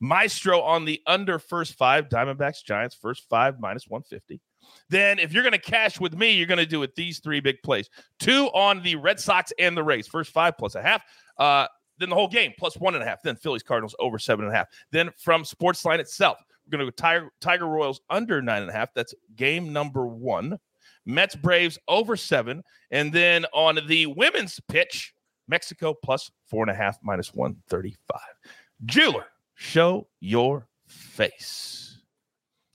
Maestro 0.00 0.62
on 0.62 0.86
the 0.86 1.02
under 1.06 1.38
first 1.38 1.74
five. 1.74 2.08
Diamondbacks, 2.08 2.64
Giants, 2.64 2.96
first 2.98 3.28
five 3.28 3.60
minus 3.60 3.86
150 3.88 4.40
then 4.88 5.18
if 5.18 5.32
you're 5.32 5.42
going 5.42 5.52
to 5.52 5.58
cash 5.58 6.00
with 6.00 6.16
me, 6.16 6.32
you're 6.32 6.46
going 6.46 6.58
to 6.58 6.66
do 6.66 6.82
it 6.82 6.94
these 6.94 7.18
three 7.18 7.40
big 7.40 7.62
plays. 7.62 7.88
Two 8.18 8.46
on 8.54 8.82
the 8.82 8.96
Red 8.96 9.20
Sox 9.20 9.52
and 9.58 9.76
the 9.76 9.82
Rays, 9.82 10.06
first 10.06 10.32
five 10.32 10.56
plus 10.58 10.74
a 10.74 10.82
half. 10.82 11.02
Uh, 11.38 11.66
then 11.98 12.08
the 12.08 12.16
whole 12.16 12.28
game 12.28 12.52
plus 12.58 12.76
one 12.76 12.94
and 12.94 13.02
a 13.02 13.06
half. 13.06 13.22
Then 13.22 13.36
Phillies 13.36 13.62
Cardinals 13.62 13.94
over 13.98 14.18
seven 14.18 14.44
and 14.46 14.54
a 14.54 14.56
half. 14.56 14.68
Then 14.90 15.10
from 15.18 15.44
Sportsline 15.44 15.98
itself, 15.98 16.38
we're 16.66 16.78
going 16.78 16.86
to 16.86 16.90
go 16.90 16.94
Tiger, 16.96 17.30
Tiger 17.40 17.66
Royals 17.66 18.00
under 18.10 18.40
nine 18.40 18.62
and 18.62 18.70
a 18.70 18.74
half. 18.74 18.92
That's 18.94 19.14
game 19.36 19.72
number 19.72 20.06
one. 20.06 20.58
Mets 21.06 21.36
Braves 21.36 21.78
over 21.88 22.16
seven. 22.16 22.62
And 22.90 23.12
then 23.12 23.46
on 23.52 23.78
the 23.86 24.06
women's 24.06 24.60
pitch, 24.68 25.14
Mexico 25.48 25.94
plus 25.94 26.30
four 26.46 26.62
and 26.62 26.70
a 26.70 26.74
half 26.74 26.98
minus 27.02 27.34
135. 27.34 28.20
Jeweler, 28.86 29.26
show 29.54 30.06
your 30.20 30.68
face. 30.86 31.98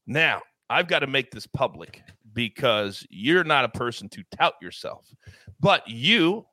Now, 0.06 0.42
I've 0.70 0.88
got 0.88 1.00
to 1.00 1.08
make 1.08 1.32
this 1.32 1.48
public 1.48 2.02
because 2.34 3.06
you're 3.10 3.44
not 3.44 3.66
a 3.66 3.70
person 3.70 4.10
to 4.10 4.24
tout 4.38 4.54
yourself, 4.62 5.08
but 5.60 5.88
you 5.88 6.46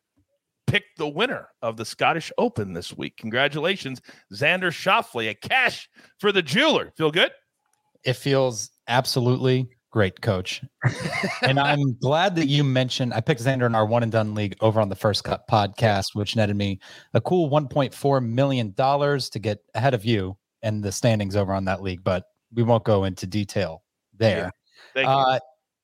picked 0.67 0.97
the 0.97 1.09
winner 1.09 1.49
of 1.61 1.77
the 1.77 1.85
Scottish 1.85 2.31
Open 2.39 2.73
this 2.73 2.97
week. 2.97 3.17
Congratulations, 3.17 4.01
Xander 4.33 4.71
Schauffele, 4.71 5.31
a 5.31 5.35
cash 5.35 5.89
for 6.19 6.33
the 6.33 6.43
jeweler. 6.43 6.93
Feel 6.97 7.11
good? 7.11 7.31
It 8.05 8.15
feels 8.15 8.71
absolutely 8.89 9.69
great, 9.91 10.21
coach. 10.21 10.63
and 11.43 11.61
I'm 11.61 11.97
glad 12.01 12.37
that 12.37 12.47
you 12.47 12.65
mentioned 12.65 13.13
I 13.13 13.21
picked 13.21 13.43
Xander 13.43 13.67
in 13.67 13.75
our 13.75 13.87
one 13.87 14.03
and 14.03 14.11
done 14.11 14.35
league 14.35 14.57
over 14.61 14.81
on 14.81 14.89
the 14.89 14.97
first 14.97 15.25
cut 15.25 15.47
podcast, 15.49 16.07
which 16.15 16.35
netted 16.37 16.57
me 16.57 16.81
a 17.15 17.21
cool 17.21 17.51
$1.4 17.51 18.25
million 18.27 18.73
to 18.75 19.39
get 19.41 19.59
ahead 19.75 19.95
of 19.95 20.05
you 20.05 20.37
and 20.63 20.83
the 20.83 20.93
standings 20.93 21.37
over 21.37 21.53
on 21.53 21.67
that 21.67 21.83
league, 21.83 22.03
but 22.03 22.25
we 22.55 22.63
won't 22.63 22.85
go 22.85 23.05
into 23.05 23.27
detail 23.27 23.82
there. 24.23 24.53
Yeah. 24.97 25.09
Uh, 25.09 25.39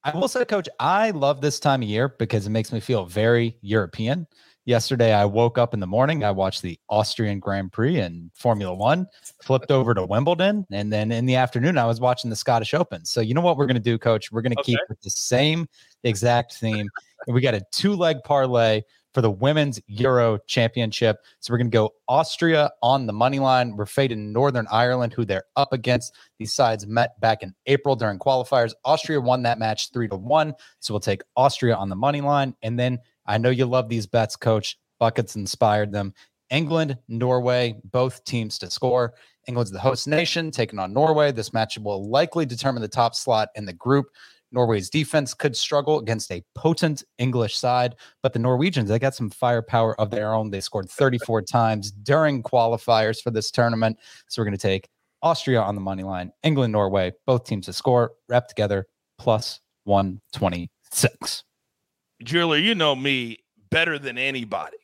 I 0.05 0.17
will 0.17 0.29
say, 0.29 0.45
Coach, 0.45 0.69
I 0.79 1.11
love 1.11 1.41
this 1.41 1.61
time 1.61 1.83
of 1.83 1.89
year 1.89 2.15
because 2.19 2.47
it 2.47 2.51
makes 2.51 2.73
me 2.73 2.81
feel 2.81 3.05
very 3.05 3.57
European. 3.61 4.27
Yesterday, 4.65 5.15
I 5.15 5.25
woke 5.25 5.57
up 5.57 5.73
in 5.73 5.81
the 5.81 5.87
morning. 5.87 6.25
I 6.25 6.31
watched 6.31 6.61
the 6.61 6.79
Austrian 6.91 7.41
Grand 7.41 7.73
Prix 7.73 8.01
and 8.01 8.31
Formula 8.35 8.75
One, 8.75 9.07
flipped 9.43 9.71
over 9.71 9.95
to 9.95 10.05
Wimbledon, 10.05 10.67
and 10.71 10.93
then 10.93 11.11
in 11.11 11.25
the 11.25 11.37
afternoon, 11.37 11.79
I 11.79 11.87
was 11.87 12.01
watching 12.01 12.29
the 12.29 12.37
Scottish 12.37 12.75
Open. 12.75 13.05
So, 13.07 13.23
you 13.23 13.33
know 13.33 13.41
what 13.41 13.57
we're 13.57 13.67
going 13.67 13.77
to 13.77 13.83
do, 13.83 13.99
Coach? 13.99 14.31
We're 14.31 14.43
going 14.43 14.53
to 14.53 14.61
okay. 14.61 14.73
keep 14.73 14.81
with 14.91 15.01
the 15.01 15.11
same 15.11 15.67
exact 16.05 16.55
theme. 16.55 16.89
we 17.27 17.41
got 17.41 17.55
a 17.55 17.63
two 17.73 17.95
leg 17.95 18.19
parlay 18.25 18.83
for 19.19 19.23
the 19.23 19.31
women's 19.33 19.81
Euro 19.89 20.39
Championship. 20.47 21.25
So 21.41 21.53
we're 21.53 21.59
going 21.59 21.73
to 21.73 21.77
go 21.77 21.93
Austria 22.07 22.71
on 22.85 23.05
the 23.05 23.13
money 23.13 23.41
line. 23.41 23.75
We're 23.75 23.85
fading 23.85 24.33
Northern 24.33 24.69
Ireland, 24.71 25.13
who 25.13 25.25
they're 25.25 25.43
up 25.57 25.73
against. 25.73 26.15
These 26.39 26.55
sides 26.55 26.87
met 26.87 27.21
back 27.21 27.43
in 27.43 27.53
April 27.67 27.97
during 27.97 28.21
qualifiers. 28.21 28.75
Austria 28.85 29.21
won 29.21 29.43
that 29.43 29.59
match 29.59 29.91
three 29.91 30.07
to 30.07 30.15
one. 30.15 30.55
So 30.79 30.95
we'll 30.95 31.01
take 31.01 31.23
Austria 31.37 31.75
on 31.75 31.89
the 31.89 31.97
money 31.97 32.21
line. 32.21 32.55
And 32.63 32.79
then 32.79 33.01
I 33.27 33.39
know 33.39 33.51
you 33.51 33.67
love 33.67 33.89
these 33.89 34.07
bets, 34.07 34.37
coach. 34.37 34.79
Buckets 35.01 35.35
inspired 35.35 35.91
them. 35.91 36.15
England, 36.51 36.97
Norway, 37.09 37.75
both 37.91 38.23
teams 38.23 38.57
to 38.59 38.71
score. 38.71 39.15
England's 39.49 39.73
the 39.73 39.81
host 39.81 40.07
nation 40.07 40.53
taking 40.53 40.79
on 40.79 40.93
Norway. 40.93 41.33
This 41.33 41.53
match 41.53 41.77
will 41.77 42.09
likely 42.09 42.47
determine 42.47 42.83
the 42.83 42.89
top 42.89 43.17
slot 43.17 43.49
in 43.57 43.65
the 43.65 43.73
group. 43.73 44.11
Norway's 44.53 44.89
defense 44.89 45.35
could 45.35 45.57
struggle 45.57 45.99
against 45.99 46.31
a 46.31 46.43
potent 46.55 47.05
English 47.19 47.57
side, 47.57 47.97
but 48.23 48.33
the 48.33 48.39
Norwegians, 48.39 48.89
they 48.89 48.99
got 48.99 49.15
some 49.15 49.31
firepower 49.31 49.99
of 50.01 50.11
their 50.11 50.35
own. 50.35 50.51
They 50.51 50.61
scored 50.61 50.91
34 50.91 51.43
times 51.43 51.91
during 51.91 52.43
qualifiers 52.43 53.23
for 53.23 53.31
this 53.31 53.51
tournament. 53.51 53.99
So 54.29 54.41
we're 54.41 54.47
going 54.47 54.57
to 54.57 54.63
take 54.63 54.89
Austria 55.23 55.61
on 55.61 55.75
the 55.75 55.81
money 55.81 56.03
line, 56.03 56.33
England, 56.43 56.73
Norway, 56.73 57.13
both 57.27 57.45
teams 57.45 57.67
to 57.67 57.73
score, 57.73 58.13
wrap 58.29 58.49
together, 58.49 58.87
plus 59.19 59.61
126. 59.85 61.45
Jeweler, 62.23 62.57
you 62.57 62.75
know 62.75 62.97
me 62.97 63.39
better 63.71 63.99
than 63.99 64.19
anybody 64.19 64.77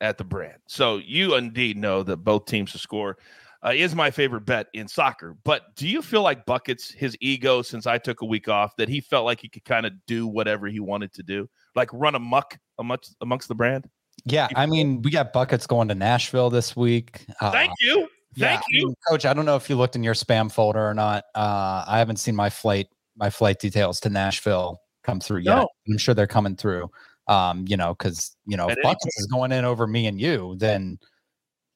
at 0.00 0.18
the 0.18 0.24
brand. 0.24 0.58
So 0.66 0.98
you 0.98 1.36
indeed 1.36 1.76
know 1.76 2.02
that 2.02 2.18
both 2.18 2.46
teams 2.46 2.72
to 2.72 2.78
score 2.78 3.16
uh, 3.64 3.70
is 3.70 3.94
my 3.94 4.10
favorite 4.10 4.44
bet 4.44 4.66
in 4.74 4.88
soccer. 4.88 5.36
But 5.44 5.74
do 5.76 5.88
you 5.88 6.02
feel 6.02 6.22
like 6.22 6.46
Buckets, 6.46 6.90
his 6.90 7.16
ego, 7.20 7.62
since 7.62 7.86
I 7.86 7.98
took 7.98 8.22
a 8.22 8.26
week 8.26 8.48
off, 8.48 8.76
that 8.76 8.88
he 8.88 9.00
felt 9.00 9.24
like 9.24 9.40
he 9.40 9.48
could 9.48 9.64
kind 9.64 9.86
of 9.86 9.92
do 10.06 10.26
whatever 10.26 10.66
he 10.66 10.80
wanted 10.80 11.12
to 11.14 11.22
do, 11.22 11.48
like 11.74 11.88
run 11.92 12.14
amok 12.14 12.58
amongst 12.78 13.16
amongst 13.20 13.48
the 13.48 13.54
brand? 13.54 13.88
Yeah, 14.24 14.48
I 14.54 14.66
mean, 14.66 15.02
we 15.02 15.10
got 15.10 15.32
Buckets 15.32 15.66
going 15.66 15.88
to 15.88 15.94
Nashville 15.94 16.50
this 16.50 16.76
week. 16.76 17.24
Uh, 17.40 17.50
Thank 17.50 17.72
you. 17.80 18.08
Thank 18.38 18.62
yeah, 18.62 18.66
you, 18.70 18.82
I 18.82 18.86
mean, 18.86 18.94
Coach. 19.08 19.26
I 19.26 19.34
don't 19.34 19.44
know 19.44 19.56
if 19.56 19.68
you 19.68 19.76
looked 19.76 19.96
in 19.96 20.02
your 20.02 20.14
spam 20.14 20.50
folder 20.50 20.86
or 20.86 20.94
not. 20.94 21.24
Uh, 21.34 21.84
I 21.86 21.98
haven't 21.98 22.16
seen 22.16 22.34
my 22.34 22.50
flight 22.50 22.88
my 23.16 23.30
flight 23.30 23.58
details 23.58 24.00
to 24.00 24.10
Nashville 24.10 24.80
come 25.04 25.20
through 25.20 25.40
yet. 25.40 25.66
I'm 25.88 25.98
sure 25.98 26.14
they're 26.14 26.26
coming 26.26 26.56
through. 26.56 26.90
Um, 27.28 27.64
you 27.68 27.76
know, 27.76 27.94
because 27.94 28.34
you 28.46 28.56
know, 28.56 28.68
if 28.68 28.78
Buckets 28.82 29.18
is 29.18 29.26
going 29.26 29.52
in 29.52 29.64
over 29.64 29.86
me 29.86 30.06
and 30.06 30.20
you, 30.20 30.54
then 30.58 30.98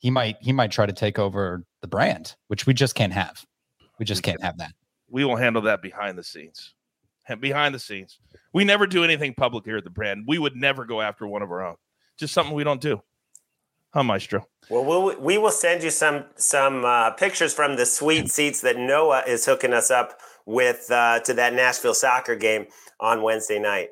he 0.07 0.11
might 0.11 0.37
he 0.39 0.53
might 0.53 0.71
try 0.71 0.87
to 0.87 0.93
take 0.93 1.19
over 1.19 1.65
the 1.81 1.89
brand, 1.89 2.37
which 2.47 2.65
we 2.65 2.73
just 2.73 2.95
can't 2.95 3.13
have. 3.13 3.45
We 3.99 4.05
just 4.05 4.23
can't 4.23 4.41
have 4.41 4.57
that. 4.59 4.71
We 5.09 5.25
will 5.25 5.35
handle 5.35 5.63
that 5.63 5.83
behind 5.83 6.17
the 6.17 6.23
scenes. 6.23 6.75
behind 7.41 7.75
the 7.75 7.81
scenes. 7.81 8.21
We 8.53 8.63
never 8.63 8.87
do 8.87 9.03
anything 9.03 9.35
public 9.35 9.65
here 9.65 9.79
at 9.79 9.83
the 9.83 9.91
brand. 9.91 10.23
We 10.29 10.39
would 10.39 10.55
never 10.55 10.85
go 10.85 11.01
after 11.01 11.27
one 11.27 11.43
of 11.43 11.51
our 11.51 11.67
own. 11.67 11.75
Just 12.21 12.35
something 12.35 12.55
we 12.55 12.63
don't 12.63 12.81
do. 12.81 13.03
Huh, 13.93 14.05
Maestro? 14.05 14.47
Well, 14.71 14.85
we'll 14.85 15.19
we 15.19 15.39
will 15.39 15.51
send 15.51 15.83
you 15.83 15.91
some 15.91 16.27
some 16.37 16.85
uh, 16.85 17.11
pictures 17.11 17.53
from 17.53 17.75
the 17.75 17.85
sweet 17.85 18.31
seats 18.31 18.61
that 18.61 18.77
Noah 18.77 19.25
is 19.27 19.45
hooking 19.45 19.73
us 19.73 19.91
up 19.91 20.21
with 20.45 20.89
uh, 20.89 21.19
to 21.25 21.35
that 21.35 21.53
Nashville 21.53 21.95
soccer 21.95 22.37
game 22.37 22.67
on 23.01 23.23
Wednesday 23.23 23.59
night. 23.59 23.89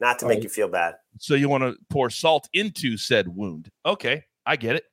Not 0.00 0.18
to 0.18 0.26
make 0.26 0.38
right. 0.38 0.42
you 0.42 0.48
feel 0.48 0.66
bad. 0.66 0.94
So 1.20 1.36
you 1.36 1.48
want 1.48 1.62
to 1.62 1.76
pour 1.88 2.10
salt 2.10 2.48
into 2.52 2.96
said 2.96 3.28
wound? 3.28 3.70
Okay, 3.86 4.24
I 4.44 4.56
get 4.56 4.74
it. 4.74 4.86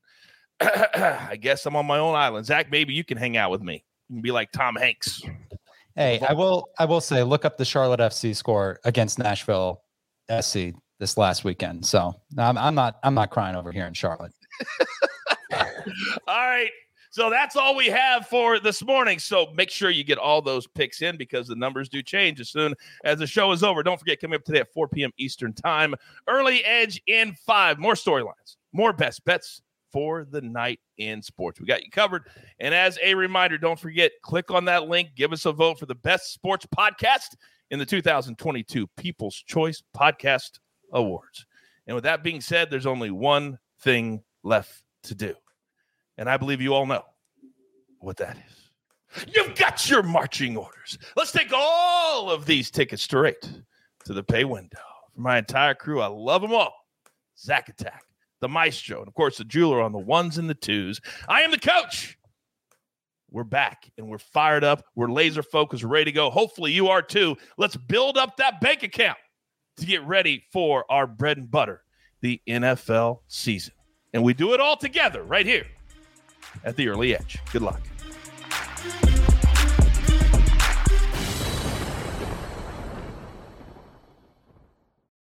I 0.62 1.38
guess 1.40 1.66
I'm 1.66 1.76
on 1.76 1.86
my 1.86 2.00
own 2.00 2.16
island. 2.16 2.46
Zack, 2.46 2.70
maybe 2.70 2.94
you 2.94 3.04
can 3.04 3.18
hang 3.18 3.38
out 3.38 3.52
with 3.52 3.62
me. 3.62 3.84
You 4.10 4.16
can 4.16 4.22
be 4.22 4.32
like 4.32 4.52
Tom 4.52 4.76
Hanks. 4.76 5.22
Hey, 5.96 6.20
I 6.28 6.34
will. 6.34 6.70
I 6.78 6.86
will 6.86 7.02
say, 7.02 7.24
look 7.24 7.46
up 7.46 7.58
the 7.58 7.66
Charlotte 7.66 8.00
FC 8.00 8.36
score 8.36 8.80
against 8.84 9.20
Nashville 9.20 9.84
SC 10.42 10.74
this 11.00 11.18
last 11.18 11.44
weekend. 11.44 11.86
So 11.86 12.14
I'm, 12.38 12.58
I'm 12.58 12.76
not. 12.76 13.00
I'm 13.04 13.14
not 13.14 13.32
crying 13.32 13.56
over 13.56 13.72
here 13.72 13.86
in 13.86 13.94
Charlotte. 13.94 14.34
all 15.54 15.68
right. 16.28 16.72
So 17.12 17.30
that's 17.30 17.56
all 17.56 17.76
we 17.76 17.88
have 17.88 18.28
for 18.28 18.60
this 18.60 18.84
morning. 18.84 19.18
So 19.18 19.52
make 19.56 19.72
sure 19.72 19.90
you 19.90 20.04
get 20.04 20.20
all 20.20 20.42
those 20.42 20.68
picks 20.68 21.02
in 21.02 21.18
because 21.18 21.48
the 21.48 21.56
numbers 21.56 21.90
do 21.90 22.04
change 22.04 22.40
as 22.40 22.50
soon 22.50 22.76
as 23.04 23.18
the 23.18 23.26
show 23.26 23.52
is 23.52 23.64
over. 23.64 23.82
Don't 23.82 23.98
forget, 23.98 24.22
coming 24.22 24.36
up 24.36 24.44
today 24.44 24.60
at 24.60 24.72
4 24.72 24.88
p.m. 24.90 25.12
Eastern 25.18 25.54
Time, 25.54 25.96
early 26.28 26.64
edge 26.64 27.02
in 27.08 27.34
five. 27.34 27.80
More 27.80 27.96
storylines, 27.96 28.58
more 28.74 28.94
best 28.94 29.26
bets 29.26 29.62
for 29.92 30.26
the 30.30 30.42
night 30.42 30.80
in 30.98 31.22
sports. 31.22 31.60
We 31.60 31.66
got 31.66 31.84
you 31.84 31.92
covered. 31.92 32.24
And 32.60 32.74
as 32.74 32.98
a 33.04 33.16
reminder, 33.16 33.58
don't 33.58 33.80
forget, 33.80 34.12
click 34.22 34.52
on 34.52 34.66
that 34.66 34.88
link, 34.88 35.10
give 35.16 35.34
us 35.34 35.46
a 35.46 35.52
vote 35.52 35.80
for 35.80 35.86
the 35.86 35.96
best 35.96 36.34
sports 36.34 36.66
podcast 36.76 37.36
in 37.72 37.80
the 37.80 37.86
2022 37.86 38.88
People's 38.98 39.36
Choice 39.36 39.82
Podcast 39.96 40.60
Awards. 40.94 41.46
And 41.88 41.96
with 41.96 42.04
that 42.04 42.24
being 42.24 42.42
said, 42.42 42.70
there's 42.70 42.86
only 42.86 43.12
one 43.12 43.58
thing 43.82 44.24
left 44.44 44.84
to 45.04 45.16
do. 45.16 45.34
And 46.18 46.30
I 46.30 46.38
believe 46.38 46.62
you 46.62 46.74
all 46.74 46.86
know 46.86 47.04
what 48.00 48.18
that 48.18 48.38
is. 48.38 49.26
You've 49.34 49.56
got 49.56 49.90
your 49.90 50.04
marching 50.04 50.56
orders. 50.56 50.98
Let's 51.16 51.32
take 51.32 51.52
all 51.54 52.30
of 52.30 52.46
these 52.46 52.70
tickets 52.70 53.02
straight 53.02 53.50
to 54.06 54.14
the 54.14 54.24
pay 54.24 54.44
window. 54.44 54.78
For 55.16 55.22
my 55.22 55.40
entire 55.40 55.74
crew, 55.74 56.02
I 56.02 56.08
love 56.08 56.42
them 56.42 56.54
all. 56.54 56.74
Zack 57.38 57.70
Attack, 57.70 58.04
the 58.42 58.50
maestro, 58.50 59.00
and 59.00 59.08
of 59.08 59.14
course, 59.14 59.38
the 59.38 59.44
jeweler 59.44 59.82
on 59.82 59.92
the 59.92 60.00
ones 60.00 60.38
and 60.38 60.50
the 60.50 60.56
twos. 60.56 61.02
I 61.28 61.42
am 61.42 61.52
the 61.52 61.60
coach. 61.60 62.18
We're 63.32 63.44
back 63.44 63.92
and 63.98 64.08
we're 64.08 64.18
fired 64.18 64.64
up. 64.64 64.84
We're 64.96 65.12
laser 65.12 65.44
focused, 65.44 65.84
ready 65.84 66.06
to 66.06 66.12
go. 66.12 66.30
Hopefully, 66.30 66.72
you 66.72 66.88
are 66.88 67.02
too. 67.02 67.38
Let's 67.58 67.78
build 67.78 68.18
up 68.18 68.38
that 68.38 68.60
bank 68.60 68.84
account 68.84 69.18
to 69.78 69.86
get 69.86 70.04
ready 70.04 70.44
for 70.52 70.86
our 70.90 71.06
bread 71.06 71.38
and 71.38 71.50
butter, 71.50 71.84
the 72.22 72.42
NFL 72.48 73.20
season. 73.28 73.74
And 74.14 74.24
we 74.24 74.34
do 74.34 74.54
it 74.54 74.60
all 74.60 74.78
together 74.78 75.24
right 75.24 75.46
here 75.46 75.68
at 76.64 76.76
the 76.76 76.88
early 76.88 77.16
edge. 77.16 77.40
Good 77.52 77.62
luck. 77.62 77.82